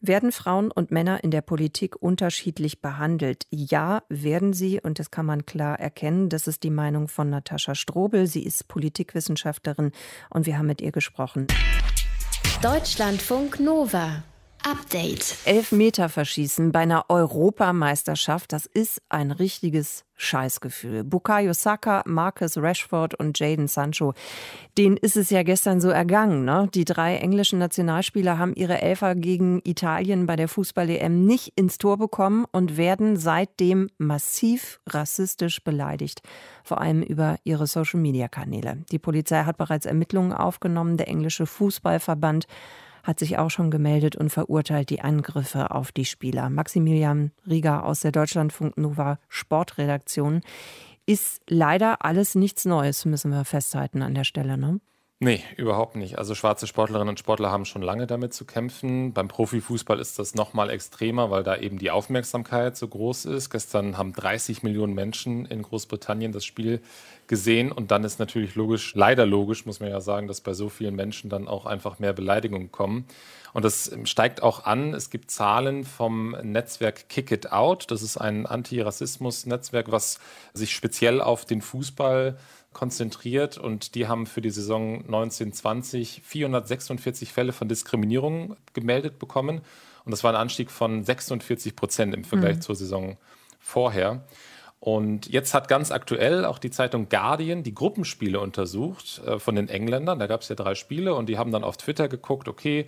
Werden 0.01 0.31
Frauen 0.31 0.71
und 0.71 0.91
Männer 0.91 1.25
in 1.25 1.31
der 1.31 1.41
Politik 1.41 2.01
unterschiedlich 2.01 2.81
behandelt? 2.81 3.45
Ja, 3.49 4.03
werden 4.07 4.53
sie, 4.53 4.79
und 4.79 4.97
das 4.97 5.11
kann 5.11 5.25
man 5.25 5.45
klar 5.45 5.77
erkennen. 5.77 6.29
Das 6.29 6.47
ist 6.47 6.63
die 6.63 6.69
Meinung 6.69 7.09
von 7.09 7.29
Natascha 7.29 7.75
Strobel. 7.75 8.25
Sie 8.25 8.43
ist 8.43 8.69
Politikwissenschaftlerin 8.69 9.91
und 10.29 10.45
wir 10.45 10.57
haben 10.57 10.67
mit 10.67 10.79
ihr 10.79 10.93
gesprochen. 10.93 11.47
Deutschlandfunk 12.61 13.59
Nova. 13.59 14.23
Update. 14.63 15.37
Elfmeter 15.45 16.09
verschießen 16.09 16.71
bei 16.71 16.79
einer 16.79 17.05
Europameisterschaft, 17.09 18.51
das 18.51 18.65
ist 18.65 19.01
ein 19.09 19.31
richtiges 19.31 20.03
Scheißgefühl. 20.15 21.05
Bukayo 21.05 21.53
Saka, 21.53 22.03
Marcus 22.05 22.57
Rashford 22.57 23.15
und 23.15 23.39
Jaden 23.39 23.69
Sancho, 23.69 24.13
denen 24.77 24.97
ist 24.97 25.15
es 25.15 25.29
ja 25.29 25.43
gestern 25.43 25.79
so 25.79 25.89
ergangen. 25.89 26.43
Ne? 26.43 26.67
Die 26.73 26.83
drei 26.83 27.15
englischen 27.17 27.57
Nationalspieler 27.57 28.37
haben 28.37 28.53
ihre 28.53 28.81
Elfer 28.81 29.15
gegen 29.15 29.61
Italien 29.63 30.25
bei 30.25 30.35
der 30.35 30.49
Fußball-EM 30.49 31.25
nicht 31.25 31.53
ins 31.55 31.77
Tor 31.77 31.97
bekommen 31.97 32.45
und 32.51 32.75
werden 32.75 33.15
seitdem 33.15 33.89
massiv 33.97 34.81
rassistisch 34.87 35.63
beleidigt, 35.63 36.21
vor 36.65 36.81
allem 36.81 37.01
über 37.01 37.37
ihre 37.45 37.65
Social-Media-Kanäle. 37.65 38.83
Die 38.91 38.99
Polizei 38.99 39.43
hat 39.43 39.57
bereits 39.57 39.85
Ermittlungen 39.85 40.33
aufgenommen. 40.33 40.97
Der 40.97 41.07
englische 41.07 41.45
Fußballverband 41.45 42.45
hat 43.03 43.19
sich 43.19 43.37
auch 43.37 43.49
schon 43.49 43.71
gemeldet 43.71 44.15
und 44.15 44.29
verurteilt 44.29 44.89
die 44.89 45.01
Angriffe 45.01 45.71
auf 45.71 45.91
die 45.91 46.05
Spieler. 46.05 46.49
Maximilian 46.49 47.31
Rieger 47.47 47.85
aus 47.85 48.01
der 48.01 48.11
Deutschlandfunk 48.11 48.77
Nova 48.77 49.19
Sportredaktion. 49.27 50.41
Ist 51.05 51.41
leider 51.47 52.05
alles 52.05 52.35
nichts 52.35 52.65
Neues, 52.65 53.05
müssen 53.05 53.31
wir 53.31 53.45
festhalten 53.45 54.01
an 54.01 54.13
der 54.13 54.23
Stelle, 54.23 54.57
ne? 54.57 54.79
Nee, 55.21 55.43
überhaupt 55.57 55.97
nicht. 55.97 56.17
Also 56.17 56.33
schwarze 56.33 56.65
Sportlerinnen 56.65 57.09
und 57.09 57.19
Sportler 57.19 57.51
haben 57.51 57.65
schon 57.65 57.81
lange 57.81 58.07
damit 58.07 58.33
zu 58.33 58.45
kämpfen. 58.45 59.11
Beim 59.11 59.27
Profifußball 59.27 59.99
ist 59.99 60.17
das 60.17 60.33
noch 60.33 60.53
mal 60.53 60.69
extremer, 60.69 61.29
weil 61.29 61.43
da 61.43 61.57
eben 61.57 61.77
die 61.77 61.91
Aufmerksamkeit 61.91 62.77
so 62.77 62.87
groß 62.87 63.25
ist. 63.25 63.49
Gestern 63.49 63.97
haben 63.97 64.13
30 64.13 64.63
Millionen 64.63 64.93
Menschen 64.93 65.45
in 65.45 65.61
Großbritannien 65.61 66.31
das 66.31 66.45
Spiel 66.45 66.81
gesehen 67.27 67.73
und 67.73 67.91
dann 67.91 68.05
ist 68.05 68.19
natürlich 68.19 68.55
logisch, 68.55 68.95
leider 68.95 69.25
logisch, 69.25 69.65
muss 69.65 69.81
man 69.81 69.89
ja 69.89 69.99
sagen, 69.99 70.29
dass 70.29 70.39
bei 70.39 70.53
so 70.53 70.69
vielen 70.69 70.95
Menschen 70.95 71.29
dann 71.29 71.49
auch 71.49 71.65
einfach 71.65 71.99
mehr 71.99 72.13
Beleidigungen 72.13 72.71
kommen. 72.71 73.03
Und 73.51 73.65
das 73.65 73.91
steigt 74.05 74.41
auch 74.41 74.65
an. 74.65 74.93
Es 74.93 75.09
gibt 75.09 75.31
Zahlen 75.31 75.83
vom 75.83 76.31
Netzwerk 76.43 77.09
Kick 77.09 77.31
It 77.31 77.51
Out. 77.51 77.91
Das 77.91 78.03
ist 78.03 78.17
ein 78.17 78.45
Antirassismus-Netzwerk, 78.45 79.91
was 79.91 80.19
sich 80.53 80.73
speziell 80.73 81.19
auf 81.19 81.43
den 81.43 81.61
Fußball 81.61 82.37
konzentriert 82.79 83.57
und 83.57 83.93
die 83.93 84.07
haben 84.07 84.25
für 84.25 84.39
die 84.39 84.51
Saison 84.51 84.99
1920 84.99 86.21
446 86.23 87.33
Fälle 87.33 87.51
von 87.51 87.67
Diskriminierung 87.67 88.55
gemeldet 88.71 89.19
bekommen. 89.19 89.59
Und 90.05 90.11
das 90.11 90.23
war 90.23 90.31
ein 90.31 90.39
Anstieg 90.39 90.71
von 90.71 91.03
46 91.03 91.75
Prozent 91.75 92.15
im 92.15 92.23
Vergleich 92.23 92.55
mhm. 92.55 92.61
zur 92.61 92.75
Saison 92.75 93.17
vorher. 93.59 94.23
Und 94.79 95.27
jetzt 95.27 95.53
hat 95.53 95.67
ganz 95.67 95.91
aktuell 95.91 96.45
auch 96.45 96.57
die 96.57 96.71
Zeitung 96.71 97.09
Guardian 97.09 97.63
die 97.63 97.75
Gruppenspiele 97.75 98.39
untersucht 98.39 99.21
äh, 99.25 99.39
von 99.39 99.55
den 99.55 99.67
Engländern. 99.67 100.17
Da 100.17 100.27
gab 100.27 100.39
es 100.39 100.47
ja 100.47 100.55
drei 100.55 100.73
Spiele 100.73 101.15
und 101.15 101.27
die 101.27 101.37
haben 101.37 101.51
dann 101.51 101.65
auf 101.65 101.75
Twitter 101.75 102.07
geguckt, 102.07 102.47
okay, 102.47 102.85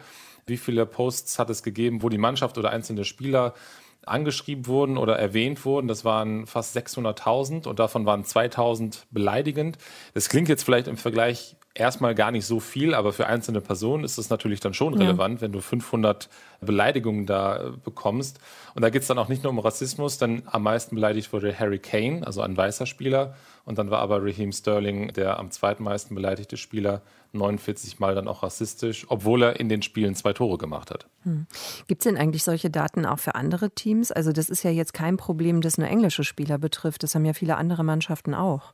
wie 0.48 0.56
viele 0.56 0.86
Posts 0.86 1.38
hat 1.38 1.50
es 1.50 1.64
gegeben, 1.64 2.02
wo 2.02 2.08
die 2.08 2.18
Mannschaft 2.18 2.58
oder 2.58 2.70
einzelne 2.70 3.04
Spieler 3.04 3.56
angeschrieben 4.06 4.68
wurden 4.68 4.98
oder 4.98 5.18
erwähnt 5.18 5.64
wurden. 5.66 5.88
Das 5.88 6.04
waren 6.06 6.48
fast 6.48 6.76
600.000 6.76 7.68
und 7.68 7.80
davon 7.80 8.06
waren 8.06 8.24
2.000 8.24 9.04
beleidigend. 9.12 9.78
Das 10.14 10.30
klingt 10.30 10.50
jetzt 10.50 10.64
vielleicht 10.64 10.88
im 10.88 10.98
Vergleich 10.98 11.56
erstmal 11.74 12.16
gar 12.16 12.32
nicht 12.32 12.46
so 12.46 12.60
viel, 12.60 12.94
aber 12.94 13.14
für 13.14 13.28
einzelne 13.28 13.62
Personen 13.62 14.04
ist 14.04 14.18
es 14.18 14.30
natürlich 14.30 14.60
dann 14.60 14.74
schon 14.74 14.94
relevant, 14.94 15.36
ja. 15.36 15.42
wenn 15.42 15.52
du 15.52 15.62
500 15.62 16.30
Beleidigungen 16.60 17.26
da 17.26 17.68
äh, 17.68 17.72
bekommst. 17.84 18.40
Und 18.76 18.82
da 18.82 18.90
geht 18.90 19.02
es 19.02 19.08
dann 19.08 19.18
auch 19.18 19.30
nicht 19.30 19.44
nur 19.44 19.52
um 19.52 19.60
Rassismus, 19.60 20.18
denn 20.18 20.44
am 20.46 20.64
meisten 20.64 20.96
beleidigt 20.96 21.32
wurde 21.34 21.58
Harry 21.58 21.80
Kane, 21.80 22.26
also 22.26 22.42
ein 22.42 22.56
weißer 22.56 22.86
Spieler. 22.86 23.36
Und 23.64 23.78
dann 23.78 23.90
war 23.90 24.00
aber 24.00 24.24
Raheem 24.24 24.52
Sterling 24.52 25.14
der 25.14 25.40
am 25.40 25.52
zweitmeisten 25.52 26.16
beleidigte 26.16 26.58
Spieler, 26.58 27.02
49 27.34 28.00
Mal 28.00 28.16
dann 28.16 28.28
auch 28.28 28.44
rassistisch, 28.44 29.06
obwohl 29.08 29.44
er 29.44 29.60
in 29.60 29.70
den 29.70 29.82
Spielen 29.82 30.16
zwei 30.16 30.34
Tore 30.34 30.58
gemacht 30.58 30.92
hat. 30.92 31.06
Hm. 31.24 31.46
Gibt 31.88 32.02
es 32.02 32.04
denn 32.04 32.18
eigentlich 32.18 32.44
solche 32.44 32.70
Daten 32.70 33.06
auch 33.06 33.20
für 33.20 33.36
andere 33.36 33.72
Teams? 33.72 34.12
Also 34.12 34.32
das 34.34 34.50
ist 34.50 34.64
ja 34.64 34.72
jetzt 34.72 34.94
kein 34.94 35.16
Problem, 35.16 35.62
das 35.62 35.78
nur 35.78 35.88
englische 35.88 36.24
Spieler 36.24 36.58
betrifft. 36.58 37.04
Das 37.04 37.16
haben 37.16 37.24
ja 37.24 37.34
viele 37.34 37.56
andere 37.56 37.84
Mannschaften 37.84 38.34
auch. 38.34 38.74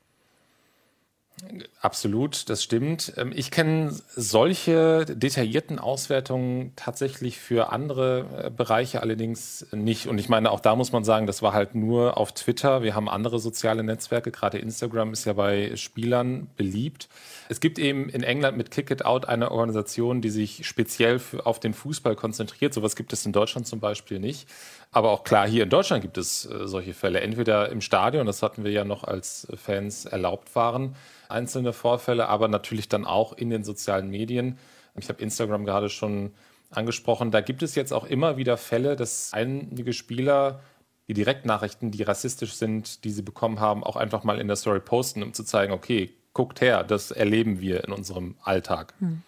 Absolut, 1.82 2.50
das 2.50 2.64
stimmt. 2.64 3.14
Ähm, 3.18 3.32
ich 3.36 3.52
kenne 3.52 3.96
solche 4.16 5.06
detaillierten 5.06 5.80
Auswertungen 5.80 6.74
tatsächlich 6.76 7.38
für 7.38 7.72
andere 7.72 8.46
äh, 8.46 8.50
Bereiche 8.50 9.02
allerdings 9.02 9.66
nicht. 9.72 10.08
Und 10.08 10.18
ich 10.18 10.30
meine, 10.30 10.52
auch 10.52 10.60
da 10.60 10.76
muss 10.76 10.92
man 10.92 11.04
sagen, 11.04 11.28
das 11.28 11.42
war 11.42 11.54
halt 11.54 11.76
nur 11.76 12.18
auf 12.18 12.34
Twitter. 12.34 12.82
Wir 12.82 12.96
haben 12.96 13.08
andere 13.10 13.40
soziale 13.40 13.84
Netzwerke, 13.84 14.32
gerade 14.32 14.58
Instagram 14.58 15.14
ist 15.14 15.26
ja 15.26 15.34
bei 15.34 15.76
Spielern 15.76 16.48
beliebt. 16.58 17.10
Es 17.50 17.60
gibt 17.60 17.80
eben 17.80 18.10
in 18.10 18.24
England 18.24 18.58
mit 18.58 18.72
Kick 18.72 18.92
It 18.92 19.06
Out 19.06 19.28
eine 19.28 19.52
Organisation, 19.52 20.22
die 20.22 20.30
sich 20.30 20.68
speziell 20.68 21.22
auf 21.44 21.60
den 21.60 21.74
Fußball 21.74 22.16
konzentriert. 22.16 22.74
Sowas 22.74 22.96
gibt 22.96 23.14
es 23.14 23.26
in 23.26 23.32
Deutschland 23.32 23.68
zum 23.68 23.80
Beispiel 23.80 24.20
nicht. 24.20 24.48
Aber 24.92 25.12
auch 25.12 25.24
klar, 25.24 25.48
hier 25.48 25.64
in 25.64 25.70
Deutschland 25.70 26.02
gibt 26.02 26.18
es 26.18 26.46
äh, 26.46 26.68
solche 26.68 26.94
Fälle. 26.94 27.22
Entweder 27.22 27.70
im 27.70 27.82
Stadion, 27.82 28.26
das 28.26 28.42
hatten 28.42 28.64
wir 28.64 28.72
ja 28.72 28.84
noch 28.84 29.04
als 29.04 29.48
Fans 29.56 30.06
erlaubt 30.06 30.56
waren 30.56 30.96
einzelne 31.30 31.74
Vorfälle, 31.74 32.28
aber 32.28 32.48
natürlich 32.48 32.90
dann 32.90 33.06
auch 33.06 33.34
in 33.34 33.50
den 33.50 33.64
sozialen 33.64 34.10
Medien. 34.10 34.58
Ich 34.96 35.10
habe 35.10 35.22
Instagram 35.22 35.66
gerade 35.66 35.90
schon 35.90 36.32
angesprochen. 36.70 37.32
Da 37.32 37.42
gibt 37.42 37.64
es 37.64 37.76
jetzt 37.76 37.94
auch 37.94 38.06
immer 38.06 38.38
wieder 38.38 38.58
Fälle, 38.58 38.96
dass 38.96 39.32
einige 39.34 39.94
Spieler 39.94 40.62
die 41.08 41.14
Direktnachrichten, 41.14 41.92
die 41.92 42.04
rassistisch 42.04 42.54
sind, 42.54 43.04
die 43.04 43.12
sie 43.12 43.22
bekommen 43.22 43.60
haben, 43.60 43.84
auch 43.84 43.96
einfach 43.96 44.24
mal 44.24 44.40
in 44.40 44.48
der 44.48 44.58
Story 44.58 44.80
posten, 44.80 45.24
um 45.24 45.34
zu 45.34 45.44
zeigen, 45.44 45.72
okay, 45.72 46.14
guckt 46.34 46.62
her, 46.62 46.84
das 46.84 47.12
erleben 47.12 47.62
wir 47.62 47.84
in 47.86 47.94
unserem 47.94 48.36
Alltag. 48.44 48.94
Hm. 49.00 49.24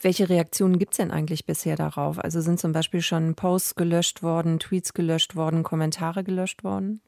Welche 0.00 0.28
Reaktionen 0.28 0.78
gibt 0.78 0.92
es 0.92 0.98
denn 0.98 1.10
eigentlich 1.10 1.44
bisher 1.44 1.76
darauf? 1.76 2.18
Also 2.18 2.40
sind 2.40 2.60
zum 2.60 2.72
Beispiel 2.72 3.02
schon 3.02 3.34
Posts 3.34 3.74
gelöscht 3.74 4.22
worden, 4.22 4.58
Tweets 4.58 4.94
gelöscht 4.94 5.36
worden, 5.36 5.62
Kommentare 5.62 6.22
gelöscht 6.22 6.64
worden? 6.64 7.00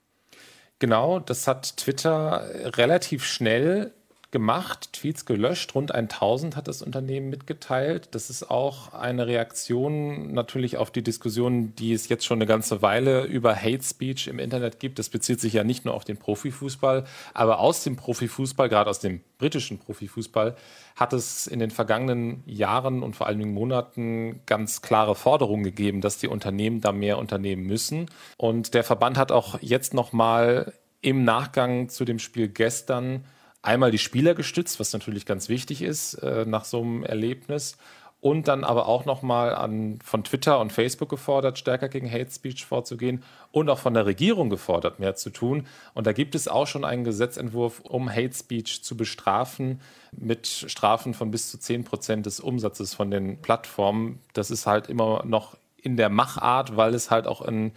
Genau, 0.78 1.20
das 1.20 1.46
hat 1.46 1.76
Twitter 1.76 2.44
relativ 2.76 3.24
schnell 3.24 3.92
gemacht, 4.32 4.94
Tweets 4.94 5.26
gelöscht. 5.26 5.74
Rund 5.74 5.94
1000 5.94 6.56
hat 6.56 6.66
das 6.66 6.82
Unternehmen 6.82 7.28
mitgeteilt. 7.28 8.08
Das 8.12 8.30
ist 8.30 8.50
auch 8.50 8.94
eine 8.94 9.26
Reaktion 9.26 10.32
natürlich 10.32 10.78
auf 10.78 10.90
die 10.90 11.02
Diskussion, 11.02 11.76
die 11.76 11.92
es 11.92 12.08
jetzt 12.08 12.24
schon 12.24 12.38
eine 12.38 12.46
ganze 12.46 12.82
Weile 12.82 13.24
über 13.24 13.54
Hate 13.54 13.82
Speech 13.82 14.26
im 14.26 14.38
Internet 14.38 14.80
gibt. 14.80 14.98
Das 14.98 15.10
bezieht 15.10 15.38
sich 15.40 15.52
ja 15.52 15.64
nicht 15.64 15.84
nur 15.84 15.94
auf 15.94 16.04
den 16.04 16.16
Profifußball, 16.16 17.04
aber 17.34 17.60
aus 17.60 17.84
dem 17.84 17.96
Profifußball, 17.96 18.68
gerade 18.68 18.90
aus 18.90 19.00
dem 19.00 19.20
britischen 19.38 19.78
Profifußball, 19.78 20.56
hat 20.96 21.12
es 21.12 21.46
in 21.46 21.58
den 21.58 21.70
vergangenen 21.70 22.42
Jahren 22.46 23.02
und 23.02 23.14
vor 23.14 23.26
allen 23.26 23.38
Dingen 23.38 23.54
Monaten 23.54 24.40
ganz 24.46 24.80
klare 24.80 25.14
Forderungen 25.14 25.62
gegeben, 25.62 26.00
dass 26.00 26.18
die 26.18 26.28
Unternehmen 26.28 26.80
da 26.80 26.92
mehr 26.92 27.18
unternehmen 27.18 27.64
müssen. 27.64 28.06
Und 28.38 28.72
der 28.72 28.82
Verband 28.82 29.18
hat 29.18 29.30
auch 29.30 29.58
jetzt 29.60 29.92
nochmal 29.92 30.72
im 31.02 31.24
Nachgang 31.24 31.90
zu 31.90 32.06
dem 32.06 32.18
Spiel 32.18 32.48
gestern 32.48 33.26
einmal 33.62 33.90
die 33.90 33.98
Spieler 33.98 34.34
gestützt, 34.34 34.78
was 34.80 34.92
natürlich 34.92 35.24
ganz 35.24 35.48
wichtig 35.48 35.82
ist 35.82 36.14
äh, 36.14 36.44
nach 36.46 36.64
so 36.64 36.80
einem 36.80 37.04
Erlebnis. 37.04 37.76
Und 38.20 38.46
dann 38.46 38.62
aber 38.62 38.86
auch 38.86 39.04
nochmal 39.04 39.68
von 40.04 40.22
Twitter 40.22 40.60
und 40.60 40.72
Facebook 40.72 41.08
gefordert, 41.08 41.58
stärker 41.58 41.88
gegen 41.88 42.08
Hate 42.08 42.30
Speech 42.30 42.64
vorzugehen 42.64 43.24
und 43.50 43.68
auch 43.68 43.80
von 43.80 43.94
der 43.94 44.06
Regierung 44.06 44.48
gefordert, 44.48 45.00
mehr 45.00 45.16
zu 45.16 45.30
tun. 45.30 45.66
Und 45.92 46.06
da 46.06 46.12
gibt 46.12 46.36
es 46.36 46.46
auch 46.46 46.68
schon 46.68 46.84
einen 46.84 47.02
Gesetzentwurf, 47.02 47.80
um 47.80 48.08
Hate 48.08 48.32
Speech 48.32 48.84
zu 48.84 48.96
bestrafen 48.96 49.80
mit 50.12 50.46
Strafen 50.46 51.14
von 51.14 51.32
bis 51.32 51.50
zu 51.50 51.58
10 51.58 51.82
Prozent 51.82 52.26
des 52.26 52.38
Umsatzes 52.38 52.94
von 52.94 53.10
den 53.10 53.42
Plattformen. 53.42 54.20
Das 54.34 54.52
ist 54.52 54.68
halt 54.68 54.86
immer 54.86 55.24
noch 55.26 55.56
in 55.76 55.96
der 55.96 56.08
Machart, 56.08 56.76
weil 56.76 56.94
es 56.94 57.10
halt 57.10 57.26
auch 57.26 57.40
ein 57.40 57.72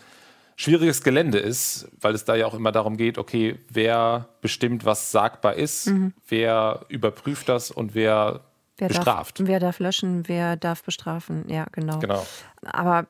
schwieriges 0.56 1.04
Gelände 1.04 1.38
ist, 1.38 1.90
weil 2.00 2.16
es 2.16 2.26
da 2.26 2.36
ja 2.36 2.46
auch 2.46 2.54
immer 2.54 2.72
darum 2.72 2.98
geht, 2.98 3.18
okay, 3.18 3.60
wer 3.70 4.30
bestimmt, 4.42 4.86
was 4.86 5.12
sagbar 5.12 5.56
ist, 5.56 5.88
mhm. 5.88 6.14
wer 6.28 6.86
überprüft 6.88 7.50
das 7.50 7.72
und 7.72 7.94
wer, 7.94 8.42
wer 8.78 8.88
bestraft. 8.88 9.40
Darf, 9.40 9.48
wer 9.48 9.60
darf 9.60 9.80
löschen, 9.80 10.28
wer 10.28 10.56
darf 10.56 10.84
bestrafen, 10.84 11.46
ja, 11.50 11.66
genau. 11.72 12.00
Genau. 12.00 12.26
Aber 12.64 13.08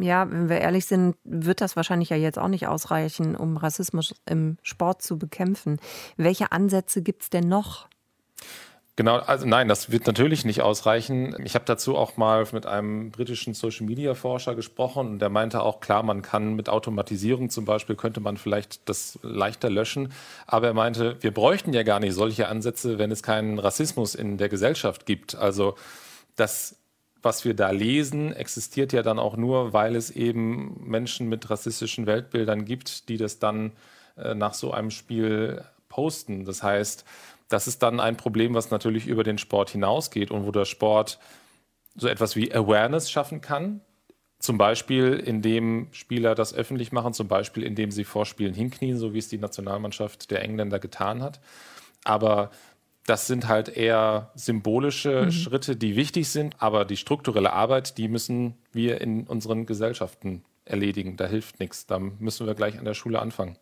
ja, 0.00 0.28
wenn 0.30 0.48
wir 0.48 0.60
ehrlich 0.60 0.86
sind, 0.86 1.16
wird 1.24 1.60
das 1.60 1.76
wahrscheinlich 1.76 2.10
ja 2.10 2.16
jetzt 2.16 2.38
auch 2.38 2.48
nicht 2.48 2.66
ausreichen, 2.66 3.36
um 3.36 3.56
Rassismus 3.56 4.14
im 4.26 4.58
Sport 4.62 5.02
zu 5.02 5.18
bekämpfen. 5.18 5.78
Welche 6.16 6.50
Ansätze 6.52 7.02
gibt 7.02 7.22
es 7.22 7.30
denn 7.30 7.48
noch? 7.48 7.88
Genau, 8.96 9.16
also 9.16 9.44
nein, 9.44 9.66
das 9.66 9.90
wird 9.90 10.06
natürlich 10.06 10.44
nicht 10.44 10.62
ausreichen. 10.62 11.34
Ich 11.44 11.56
habe 11.56 11.64
dazu 11.64 11.96
auch 11.96 12.16
mal 12.16 12.46
mit 12.52 12.64
einem 12.64 13.10
britischen 13.10 13.52
Social 13.52 13.86
Media 13.86 14.14
Forscher 14.14 14.54
gesprochen 14.54 15.08
und 15.08 15.18
der 15.18 15.30
meinte 15.30 15.62
auch, 15.62 15.80
klar, 15.80 16.04
man 16.04 16.22
kann 16.22 16.54
mit 16.54 16.68
Automatisierung 16.68 17.50
zum 17.50 17.64
Beispiel, 17.64 17.96
könnte 17.96 18.20
man 18.20 18.36
vielleicht 18.36 18.88
das 18.88 19.18
leichter 19.22 19.68
löschen. 19.68 20.12
Aber 20.46 20.68
er 20.68 20.74
meinte, 20.74 21.16
wir 21.20 21.34
bräuchten 21.34 21.72
ja 21.72 21.82
gar 21.82 21.98
nicht 21.98 22.14
solche 22.14 22.46
Ansätze, 22.46 22.96
wenn 22.98 23.10
es 23.10 23.24
keinen 23.24 23.58
Rassismus 23.58 24.14
in 24.14 24.38
der 24.38 24.48
Gesellschaft 24.48 25.06
gibt. 25.06 25.34
Also 25.34 25.74
das 26.36 26.76
was 27.24 27.44
wir 27.44 27.54
da 27.54 27.70
lesen, 27.70 28.32
existiert 28.34 28.92
ja 28.92 29.02
dann 29.02 29.18
auch 29.18 29.36
nur, 29.36 29.72
weil 29.72 29.96
es 29.96 30.10
eben 30.10 30.78
Menschen 30.86 31.28
mit 31.28 31.48
rassistischen 31.48 32.06
Weltbildern 32.06 32.66
gibt, 32.66 33.08
die 33.08 33.16
das 33.16 33.38
dann 33.38 33.72
äh, 34.16 34.34
nach 34.34 34.52
so 34.52 34.72
einem 34.72 34.90
Spiel 34.90 35.64
posten. 35.88 36.44
Das 36.44 36.62
heißt, 36.62 37.04
das 37.48 37.66
ist 37.66 37.82
dann 37.82 38.00
ein 38.00 38.16
Problem, 38.16 38.54
was 38.54 38.70
natürlich 38.70 39.06
über 39.06 39.22
den 39.22 39.38
Sport 39.38 39.70
hinausgeht 39.70 40.30
und 40.30 40.46
wo 40.46 40.50
der 40.50 40.64
Sport 40.64 41.18
so 41.94 42.08
etwas 42.08 42.36
wie 42.36 42.52
Awareness 42.52 43.10
schaffen 43.10 43.40
kann. 43.40 43.80
Zum 44.38 44.58
Beispiel, 44.58 45.14
indem 45.14 45.88
Spieler 45.92 46.34
das 46.34 46.54
öffentlich 46.54 46.92
machen, 46.92 47.14
zum 47.14 47.28
Beispiel, 47.28 47.62
indem 47.62 47.90
sie 47.90 48.04
vor 48.04 48.26
Spielen 48.26 48.54
hinknien, 48.54 48.98
so 48.98 49.14
wie 49.14 49.18
es 49.18 49.28
die 49.28 49.38
Nationalmannschaft 49.38 50.30
der 50.30 50.42
Engländer 50.42 50.78
getan 50.78 51.22
hat. 51.22 51.40
Aber 52.04 52.50
das 53.06 53.26
sind 53.26 53.48
halt 53.48 53.68
eher 53.68 54.30
symbolische 54.34 55.26
mhm. 55.26 55.30
Schritte, 55.32 55.76
die 55.76 55.96
wichtig 55.96 56.28
sind, 56.28 56.56
aber 56.58 56.84
die 56.84 56.96
strukturelle 56.96 57.52
Arbeit, 57.52 57.98
die 57.98 58.08
müssen 58.08 58.54
wir 58.72 59.00
in 59.00 59.26
unseren 59.26 59.66
Gesellschaften 59.66 60.42
erledigen. 60.64 61.16
Da 61.16 61.26
hilft 61.26 61.60
nichts. 61.60 61.86
Da 61.86 61.98
müssen 61.98 62.46
wir 62.46 62.54
gleich 62.54 62.78
an 62.78 62.84
der 62.84 62.94
Schule 62.94 63.20
anfangen. 63.20 63.56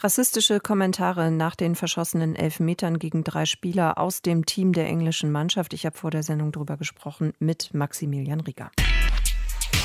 Rassistische 0.00 0.58
Kommentare 0.58 1.30
nach 1.30 1.54
den 1.54 1.74
verschossenen 1.74 2.34
Elfmetern 2.34 2.98
gegen 2.98 3.22
drei 3.22 3.44
Spieler 3.44 3.98
aus 3.98 4.20
dem 4.22 4.46
Team 4.46 4.72
der 4.72 4.86
englischen 4.86 5.30
Mannschaft. 5.30 5.74
Ich 5.74 5.86
habe 5.86 5.96
vor 5.96 6.10
der 6.10 6.22
Sendung 6.22 6.50
darüber 6.50 6.76
gesprochen 6.76 7.32
mit 7.38 7.72
Maximilian 7.72 8.40
Rieger. 8.40 8.70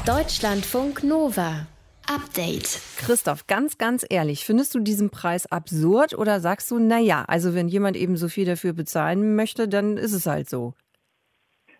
Deutschlandfunk 0.06 1.04
Nova. 1.04 1.68
Update. 2.10 2.82
Christoph, 2.98 3.48
ganz, 3.48 3.78
ganz 3.78 4.06
ehrlich, 4.10 4.46
findest 4.46 4.74
du 4.74 4.80
diesen 4.80 5.10
Preis 5.10 5.46
absurd 5.52 6.18
oder 6.18 6.40
sagst 6.40 6.72
du, 6.72 6.80
naja, 6.80 7.26
also 7.28 7.54
wenn 7.54 7.68
jemand 7.68 7.98
eben 7.98 8.16
so 8.16 8.30
viel 8.30 8.46
dafür 8.46 8.72
bezahlen 8.72 9.36
möchte, 9.36 9.68
dann 9.68 9.98
ist 9.98 10.14
es 10.14 10.26
halt 10.26 10.50
so? 10.50 10.74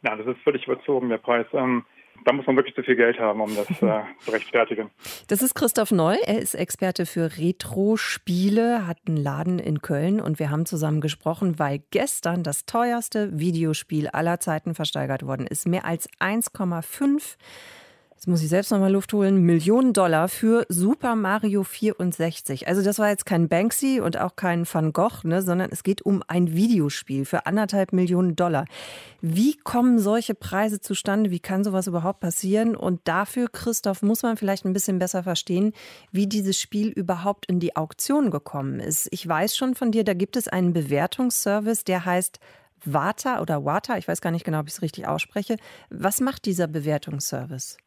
Ja, 0.04 0.16
das 0.18 0.28
ist 0.28 0.44
völlig 0.44 0.68
überzogen, 0.68 1.10
der 1.10 1.18
Preis. 1.18 1.48
Ähm, 1.54 1.86
da 2.28 2.34
muss 2.34 2.46
man 2.46 2.58
wirklich 2.58 2.76
zu 2.76 2.84
viel 2.84 2.98
Geld 2.98 3.20
haben, 3.20 3.40
um 3.40 3.56
das 3.56 3.70
äh, 3.82 4.04
zu 4.20 4.32
rechtfertigen. 4.32 4.92
Das 5.30 5.42
ist 5.42 5.56
Christoph 5.56 5.92
Noll. 5.92 6.18
Er 6.26 6.40
ist 6.40 6.56
Experte 6.56 7.06
für 7.06 7.38
Retro-Spiele, 7.38 8.86
hat 8.86 8.98
einen 9.08 9.16
Laden 9.16 9.60
in 9.60 9.82
Köln 9.82 10.20
und 10.20 10.38
wir 10.38 10.50
haben 10.50 10.66
zusammen 10.66 11.00
gesprochen, 11.00 11.58
weil 11.58 11.82
gestern 11.90 12.44
das 12.44 12.66
teuerste 12.66 13.40
Videospiel 13.40 14.10
aller 14.10 14.42
Zeiten 14.42 14.76
versteigert 14.76 15.26
worden 15.26 15.48
ist. 15.48 15.68
Mehr 15.68 15.86
als 15.86 16.10
1,5 16.20 17.38
jetzt 18.18 18.28
muss 18.28 18.42
ich 18.42 18.50
selbst 18.50 18.72
nochmal 18.72 18.92
Luft 18.92 19.14
holen, 19.14 19.44
Millionen 19.44 19.94
Dollar 19.94 20.28
für 20.28 20.66
Super 20.70 21.16
Mario 21.16 21.64
64. 21.64 22.68
Also 22.68 22.82
das 22.82 22.98
war 22.98 23.10
jetzt 23.10 23.28
kein 23.28 23.48
Banksy 23.48 24.00
und 24.00 24.18
auch 24.18 24.36
kein 24.36 24.66
Van 24.66 24.92
Gogh, 24.92 25.20
ne, 25.24 25.44
sondern 25.44 25.70
es 25.72 25.84
geht 25.84 26.02
um 26.02 26.24
ein 26.28 26.56
Videospiel 26.56 27.26
für 27.26 27.46
anderthalb 27.46 27.94
Millionen 27.94 28.36
Dollar. 28.36 28.66
Wie 29.22 29.56
kommen 29.56 30.00
solche 30.00 30.34
Preise 30.34 30.82
zustande? 30.82 31.30
Wie 31.30 31.40
kann 31.40 31.64
sowas 31.64 31.86
überhaupt 31.86 32.20
passieren? 32.20 32.76
Und 32.76 33.02
dafür, 33.04 33.50
Christoph, 33.50 34.02
muss 34.02 34.24
man 34.24 34.36
vielleicht 34.36 34.66
ein 34.66 34.74
bisschen 34.74 34.98
besser 34.98 35.22
verstehen, 35.22 35.74
wie 36.12 36.26
dieses 36.26 36.60
Spiel 36.60 36.88
überhaupt 36.88 37.46
in 37.46 37.60
die 37.60 37.76
Auktion 37.76 38.32
gekommen 38.32 38.80
ist. 38.80 39.08
Ich 39.12 39.28
weiß 39.28 39.56
schon 39.56 39.76
von 39.76 39.92
dir, 39.92 40.04
da 40.04 40.16
gibt 40.16 40.38
es 40.38 40.48
einen 40.48 40.74
Bewertungsservice, 40.74 41.84
der 41.84 42.06
heißt 42.06 42.40
Wata 42.84 43.42
oder 43.42 43.64
Wata, 43.64 43.96
ich 44.00 44.08
weiß 44.08 44.22
gar 44.22 44.32
nicht 44.32 44.44
genau, 44.44 44.62
ob 44.62 44.68
ich 44.68 44.74
es 44.74 44.82
richtig 44.82 45.08
ausspreche. 45.08 45.58
Was 45.92 46.20
macht 46.20 46.46
dieser 46.46 46.66
Bewertungsservice? 46.66 47.78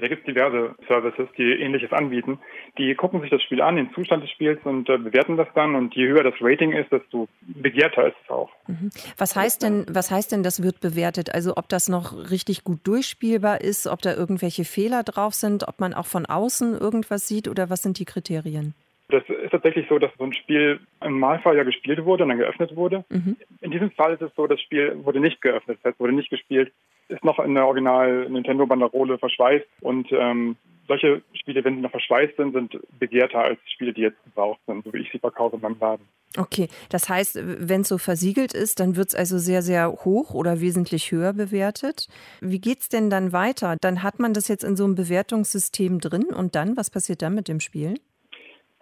Da 0.00 0.08
gibt 0.08 0.26
es 0.26 0.34
diverse 0.34 0.74
Services, 0.86 1.28
die 1.36 1.42
ähnliches 1.42 1.92
anbieten. 1.92 2.38
Die 2.78 2.94
gucken 2.94 3.20
sich 3.20 3.30
das 3.30 3.42
Spiel 3.42 3.60
an, 3.60 3.76
den 3.76 3.92
Zustand 3.94 4.22
des 4.22 4.30
Spiels 4.30 4.60
und 4.64 4.88
äh, 4.88 4.98
bewerten 4.98 5.36
das 5.36 5.48
dann. 5.54 5.74
Und 5.74 5.94
je 5.94 6.06
höher 6.08 6.22
das 6.22 6.34
Rating 6.40 6.72
ist, 6.72 6.92
desto 6.92 7.28
begehrter 7.40 8.08
ist 8.08 8.16
es 8.24 8.30
auch. 8.30 8.50
Mhm. 8.66 8.90
Was 9.16 9.34
heißt 9.34 9.62
denn, 9.62 9.86
was 9.90 10.10
heißt 10.10 10.32
denn, 10.32 10.42
das 10.42 10.62
wird 10.62 10.80
bewertet? 10.80 11.34
Also 11.34 11.56
ob 11.56 11.68
das 11.68 11.88
noch 11.88 12.30
richtig 12.30 12.64
gut 12.64 12.80
durchspielbar 12.84 13.60
ist, 13.60 13.86
ob 13.86 14.02
da 14.02 14.14
irgendwelche 14.14 14.64
Fehler 14.64 15.02
drauf 15.02 15.34
sind, 15.34 15.66
ob 15.66 15.80
man 15.80 15.94
auch 15.94 16.06
von 16.06 16.26
außen 16.26 16.78
irgendwas 16.78 17.26
sieht 17.26 17.48
oder 17.48 17.70
was 17.70 17.82
sind 17.82 17.98
die 17.98 18.04
Kriterien? 18.04 18.74
Das 19.10 19.22
ist 19.28 19.50
tatsächlich 19.50 19.86
so, 19.88 19.98
dass 19.98 20.10
so 20.18 20.24
ein 20.24 20.34
Spiel 20.34 20.80
im 21.00 21.20
Normalfall 21.20 21.56
ja 21.56 21.64
gespielt 21.64 22.04
wurde 22.04 22.24
und 22.24 22.28
dann 22.28 22.38
geöffnet 22.38 22.76
wurde. 22.76 23.04
Mhm. 23.08 23.36
In 23.62 23.70
diesem 23.70 23.90
Fall 23.90 24.12
ist 24.12 24.22
es 24.22 24.34
so, 24.36 24.46
das 24.46 24.60
Spiel 24.60 25.02
wurde 25.04 25.20
nicht 25.20 25.40
geöffnet, 25.40 25.78
das 25.82 25.92
heißt, 25.92 26.00
wurde 26.00 26.12
nicht 26.12 26.28
gespielt, 26.28 26.72
ist 27.08 27.24
noch 27.24 27.38
in 27.38 27.54
der 27.54 27.66
Original 27.66 28.28
Nintendo 28.28 28.66
Banderole 28.66 29.16
verschweißt 29.16 29.66
und 29.80 30.12
ähm, 30.12 30.56
solche 30.88 31.22
Spiele, 31.34 31.64
wenn 31.64 31.76
sie 31.76 31.82
noch 31.82 31.90
verschweißt 31.90 32.36
sind, 32.36 32.52
sind 32.52 32.78
begehrter 32.98 33.40
als 33.44 33.58
Spiele, 33.72 33.92
die 33.92 34.02
jetzt 34.02 34.22
gebraucht 34.24 34.60
sind, 34.66 34.84
so 34.84 34.92
wie 34.92 34.98
ich 34.98 35.12
sie 35.12 35.18
verkaufe 35.18 35.56
in 35.56 35.62
meinem 35.62 35.78
Laden. 35.78 36.06
Okay, 36.36 36.68
das 36.90 37.08
heißt, 37.08 37.38
wenn 37.42 37.82
es 37.82 37.88
so 37.88 37.96
versiegelt 37.96 38.52
ist, 38.52 38.80
dann 38.80 38.96
wird 38.96 39.08
es 39.08 39.14
also 39.14 39.38
sehr, 39.38 39.62
sehr 39.62 39.90
hoch 39.90 40.34
oder 40.34 40.60
wesentlich 40.60 41.10
höher 41.10 41.32
bewertet. 41.32 42.08
Wie 42.40 42.60
geht 42.60 42.80
es 42.80 42.88
denn 42.88 43.08
dann 43.08 43.32
weiter? 43.32 43.76
Dann 43.80 44.02
hat 44.02 44.18
man 44.18 44.34
das 44.34 44.48
jetzt 44.48 44.64
in 44.64 44.76
so 44.76 44.84
einem 44.84 44.94
Bewertungssystem 44.94 46.00
drin 46.00 46.24
und 46.24 46.54
dann, 46.54 46.76
was 46.76 46.90
passiert 46.90 47.22
dann 47.22 47.34
mit 47.34 47.48
dem 47.48 47.60
Spiel? 47.60 47.94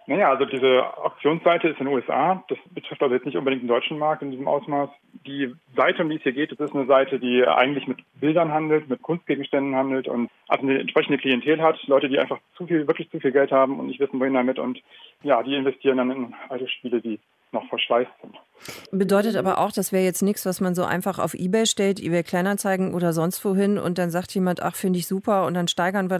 Naja, 0.09 0.29
also 0.29 0.45
diese 0.45 0.97
Auktionsseite 0.97 1.67
ist 1.67 1.81
in 1.81 1.85
den 1.85 1.93
USA. 1.93 2.41
Das 2.47 2.57
betrifft 2.69 3.03
also 3.03 3.13
jetzt 3.13 3.25
nicht 3.25 3.35
unbedingt 3.35 3.63
den 3.63 3.67
deutschen 3.67 3.99
Markt 3.99 4.21
in 4.21 4.31
diesem 4.31 4.47
Ausmaß. 4.47 4.89
Die 5.25 5.53
Seite, 5.75 6.01
um 6.01 6.09
die 6.09 6.15
es 6.15 6.23
hier 6.23 6.31
geht, 6.31 6.51
das 6.53 6.69
ist 6.69 6.75
eine 6.75 6.85
Seite, 6.85 7.19
die 7.19 7.45
eigentlich 7.45 7.87
mit 7.87 7.99
Bildern 8.15 8.53
handelt, 8.53 8.87
mit 8.87 9.01
Kunstgegenständen 9.01 9.75
handelt 9.75 10.07
und 10.07 10.29
also 10.47 10.63
eine 10.63 10.79
entsprechende 10.79 11.17
Klientel 11.17 11.61
hat. 11.61 11.85
Leute, 11.87 12.07
die 12.07 12.19
einfach 12.19 12.39
zu 12.55 12.65
viel, 12.65 12.87
wirklich 12.87 13.09
zu 13.11 13.19
viel 13.19 13.33
Geld 13.33 13.51
haben 13.51 13.77
und 13.79 13.87
nicht 13.87 13.99
wissen, 13.99 14.17
wohin 14.21 14.33
damit. 14.33 14.59
Und 14.59 14.81
ja, 15.23 15.43
die 15.43 15.55
investieren 15.55 15.97
dann 15.97 16.11
in 16.11 16.35
alte 16.47 16.69
Spiele, 16.69 17.01
die 17.01 17.19
noch 17.51 17.67
verschweißt 17.69 18.11
sind. 18.21 18.35
Bedeutet 18.91 19.35
aber 19.35 19.59
auch, 19.59 19.71
das 19.71 19.91
wäre 19.91 20.03
jetzt 20.03 20.21
nichts, 20.21 20.45
was 20.45 20.61
man 20.61 20.75
so 20.75 20.83
einfach 20.83 21.19
auf 21.19 21.33
Ebay 21.33 21.65
stellt, 21.65 21.99
Ebay 21.99 22.23
Kleinanzeigen 22.23 22.93
oder 22.93 23.13
sonst 23.13 23.43
wohin 23.45 23.77
und 23.77 23.97
dann 23.97 24.09
sagt 24.09 24.33
jemand, 24.33 24.61
ach, 24.61 24.75
finde 24.75 24.99
ich 24.99 25.07
super 25.07 25.45
und 25.45 25.53
dann 25.53 25.67
steigern 25.67 26.09
wir 26.09 26.19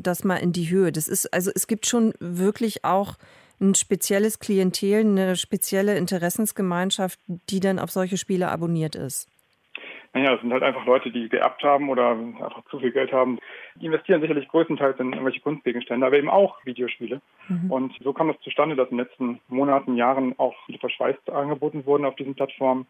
das 0.00 0.24
mal 0.24 0.36
in 0.36 0.52
die 0.52 0.70
Höhe. 0.70 0.92
Das 0.92 1.08
ist, 1.08 1.32
also 1.32 1.50
es 1.54 1.66
gibt 1.66 1.86
schon 1.86 2.14
wirklich 2.20 2.84
auch 2.84 3.16
ein 3.60 3.74
spezielles 3.74 4.38
Klientel, 4.38 5.00
eine 5.00 5.36
spezielle 5.36 5.96
Interessensgemeinschaft, 5.96 7.18
die 7.26 7.60
dann 7.60 7.78
auf 7.78 7.90
solche 7.90 8.16
Spiele 8.16 8.50
abonniert 8.50 8.94
ist. 8.94 9.28
Naja, 10.14 10.34
es 10.34 10.40
sind 10.40 10.52
halt 10.52 10.62
einfach 10.62 10.86
Leute, 10.86 11.10
die 11.10 11.28
geerbt 11.28 11.64
haben 11.64 11.88
oder 11.88 12.10
einfach 12.10 12.64
zu 12.70 12.78
viel 12.78 12.92
Geld 12.92 13.12
haben. 13.12 13.40
Die 13.74 13.86
investieren 13.86 14.20
sicherlich 14.20 14.46
größtenteils 14.46 15.00
in 15.00 15.12
irgendwelche 15.12 15.40
Kunstgegenstände, 15.40 16.06
aber 16.06 16.16
eben 16.16 16.30
auch 16.30 16.64
Videospiele. 16.64 17.20
Mhm. 17.48 17.70
Und 17.70 17.94
so 18.00 18.12
kam 18.12 18.30
es 18.30 18.40
zustande, 18.40 18.76
dass 18.76 18.88
in 18.90 18.96
den 18.96 19.06
letzten 19.06 19.40
Monaten, 19.48 19.96
Jahren 19.96 20.38
auch 20.38 20.54
viele 20.66 20.78
verschweißt 20.78 21.30
angeboten 21.30 21.84
wurden 21.84 22.04
auf 22.04 22.14
diesen 22.14 22.36
Plattformen 22.36 22.86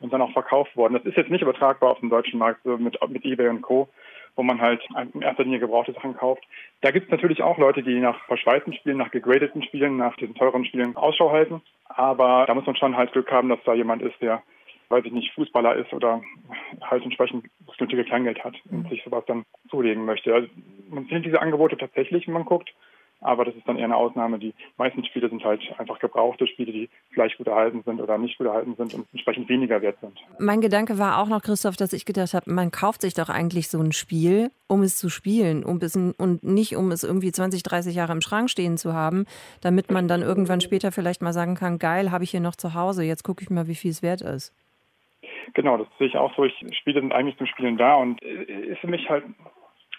und 0.00 0.14
dann 0.14 0.22
auch 0.22 0.32
verkauft 0.32 0.74
worden. 0.74 0.94
Das 0.94 1.04
ist 1.04 1.16
jetzt 1.16 1.30
nicht 1.30 1.42
übertragbar 1.42 1.90
auf 1.90 2.00
den 2.00 2.08
deutschen 2.08 2.38
Markt, 2.38 2.62
so 2.64 2.78
mit, 2.78 2.96
mit 3.08 3.24
eBay 3.24 3.48
und 3.48 3.60
Co., 3.60 3.88
wo 4.34 4.42
man 4.42 4.62
halt 4.62 4.80
in 5.12 5.20
erster 5.20 5.44
Linie 5.44 5.58
gebrauchte 5.58 5.92
Sachen 5.92 6.16
kauft. 6.16 6.42
Da 6.80 6.90
gibt 6.90 7.04
es 7.04 7.12
natürlich 7.12 7.42
auch 7.42 7.58
Leute, 7.58 7.82
die 7.82 8.00
nach 8.00 8.18
verschweißten 8.24 8.72
Spielen, 8.72 8.96
nach 8.96 9.10
gegradeten 9.10 9.62
Spielen, 9.62 9.98
nach 9.98 10.16
diesen 10.16 10.34
teuren 10.34 10.64
Spielen 10.64 10.96
Ausschau 10.96 11.30
halten. 11.32 11.60
Aber 11.84 12.46
da 12.46 12.54
muss 12.54 12.64
man 12.64 12.76
schon 12.76 12.96
halt 12.96 13.12
Glück 13.12 13.30
haben, 13.30 13.50
dass 13.50 13.62
da 13.66 13.74
jemand 13.74 14.00
ist, 14.00 14.18
der 14.22 14.42
weiß 14.92 15.04
ich 15.06 15.12
nicht, 15.12 15.32
Fußballer 15.34 15.74
ist 15.76 15.92
oder 15.92 16.22
halt 16.82 17.02
entsprechend 17.02 17.46
das 17.66 17.80
nötige 17.80 18.04
Kleingeld 18.04 18.44
hat 18.44 18.54
und 18.70 18.88
sich 18.88 19.02
sowas 19.02 19.24
dann 19.26 19.44
zulegen 19.68 20.04
möchte. 20.04 20.32
Also 20.34 20.48
man 20.88 21.06
findet 21.06 21.26
diese 21.26 21.40
Angebote 21.40 21.76
tatsächlich, 21.76 22.26
wenn 22.26 22.34
man 22.34 22.44
guckt, 22.44 22.72
aber 23.22 23.44
das 23.44 23.54
ist 23.54 23.66
dann 23.66 23.76
eher 23.76 23.84
eine 23.84 23.96
Ausnahme. 23.96 24.38
Die 24.38 24.52
meisten 24.76 25.04
Spiele 25.04 25.28
sind 25.28 25.44
halt 25.44 25.60
einfach 25.78 25.98
gebrauchte 26.00 26.46
Spiele, 26.46 26.72
die 26.72 26.90
vielleicht 27.10 27.38
gut 27.38 27.46
erhalten 27.46 27.82
sind 27.84 28.00
oder 28.00 28.18
nicht 28.18 28.36
gut 28.36 28.48
erhalten 28.48 28.74
sind 28.76 28.94
und 28.94 29.06
entsprechend 29.12 29.48
weniger 29.48 29.80
wert 29.80 29.98
sind. 30.00 30.18
Mein 30.38 30.60
Gedanke 30.60 30.98
war 30.98 31.18
auch 31.18 31.28
noch, 31.28 31.40
Christoph, 31.40 31.76
dass 31.76 31.92
ich 31.92 32.04
gedacht 32.04 32.34
habe, 32.34 32.52
man 32.52 32.70
kauft 32.70 33.00
sich 33.02 33.14
doch 33.14 33.28
eigentlich 33.28 33.68
so 33.68 33.78
ein 33.78 33.92
Spiel, 33.92 34.50
um 34.66 34.82
es 34.82 34.96
zu 34.96 35.08
spielen 35.08 35.64
um 35.64 35.78
es, 35.80 35.96
und 35.96 36.42
nicht, 36.42 36.76
um 36.76 36.90
es 36.90 37.04
irgendwie 37.04 37.32
20, 37.32 37.62
30 37.62 37.94
Jahre 37.94 38.12
im 38.12 38.20
Schrank 38.20 38.50
stehen 38.50 38.76
zu 38.76 38.92
haben, 38.92 39.26
damit 39.60 39.90
man 39.90 40.08
dann 40.08 40.22
irgendwann 40.22 40.60
später 40.60 40.90
vielleicht 40.90 41.22
mal 41.22 41.32
sagen 41.32 41.54
kann, 41.54 41.78
geil, 41.78 42.10
habe 42.10 42.24
ich 42.24 42.30
hier 42.30 42.40
noch 42.40 42.56
zu 42.56 42.74
Hause, 42.74 43.04
jetzt 43.04 43.22
gucke 43.22 43.42
ich 43.42 43.50
mal, 43.50 43.68
wie 43.68 43.74
viel 43.74 43.90
es 43.90 44.02
wert 44.02 44.22
ist. 44.22 44.52
Genau, 45.54 45.76
das 45.76 45.88
sehe 45.98 46.08
ich 46.08 46.16
auch 46.16 46.34
so. 46.36 46.44
Ich, 46.44 46.54
Spiele 46.76 47.00
sind 47.00 47.12
eigentlich 47.12 47.38
zum 47.38 47.46
Spielen 47.46 47.76
da 47.76 47.94
und 47.94 48.22
ist 48.22 48.80
für 48.80 48.88
mich 48.88 49.08
halt 49.08 49.24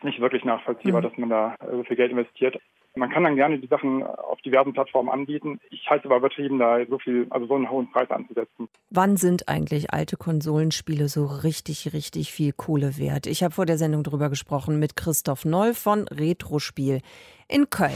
nicht 0.04 0.20
wirklich 0.20 0.44
nachvollziehbar, 0.44 1.02
mhm. 1.02 1.06
dass 1.06 1.18
man 1.18 1.30
da 1.30 1.56
so 1.72 1.84
viel 1.84 1.96
Geld 1.96 2.12
investiert. 2.12 2.60
Man 2.96 3.10
kann 3.10 3.24
dann 3.24 3.36
gerne 3.36 3.58
die 3.58 3.68
Sachen 3.68 4.04
auf 4.04 4.40
diversen 4.42 4.74
Plattformen 4.74 5.10
anbieten. 5.10 5.60
Ich 5.72 5.90
halte 5.90 6.04
es 6.04 6.12
aber 6.12 6.18
übertrieben, 6.18 6.60
da 6.60 6.86
so 6.88 7.00
viel, 7.00 7.26
also 7.32 7.48
so 7.48 7.56
einen 7.56 7.70
hohen 7.70 7.92
Preis 7.92 8.12
anzusetzen. 8.12 8.70
Wann 8.92 9.18
sind 9.18 9.50
eigentlich 9.50 9.92
alte 9.92 10.16
Konsolenspiele 10.16 11.08
so 11.08 11.26
richtig, 11.26 11.94
richtig 11.94 12.32
viel 12.32 12.54
Kohle 12.54 13.00
wert? 13.00 13.26
Ich 13.26 13.44
habe 13.44 13.54
vor 13.54 13.66
der 13.66 13.80
Sendung 13.80 14.04
darüber 14.04 14.30
gesprochen 14.30 14.78
mit 14.78 14.96
Christoph 14.96 15.44
Noll 15.44 15.74
von 15.74 16.08
Retrospiel 16.08 17.02
in 17.50 17.68
Köln. 17.72 17.92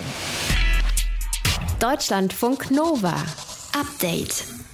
Deutschlandfunk 1.79 2.71
Nova. 2.71 3.13
Update. 3.79 4.56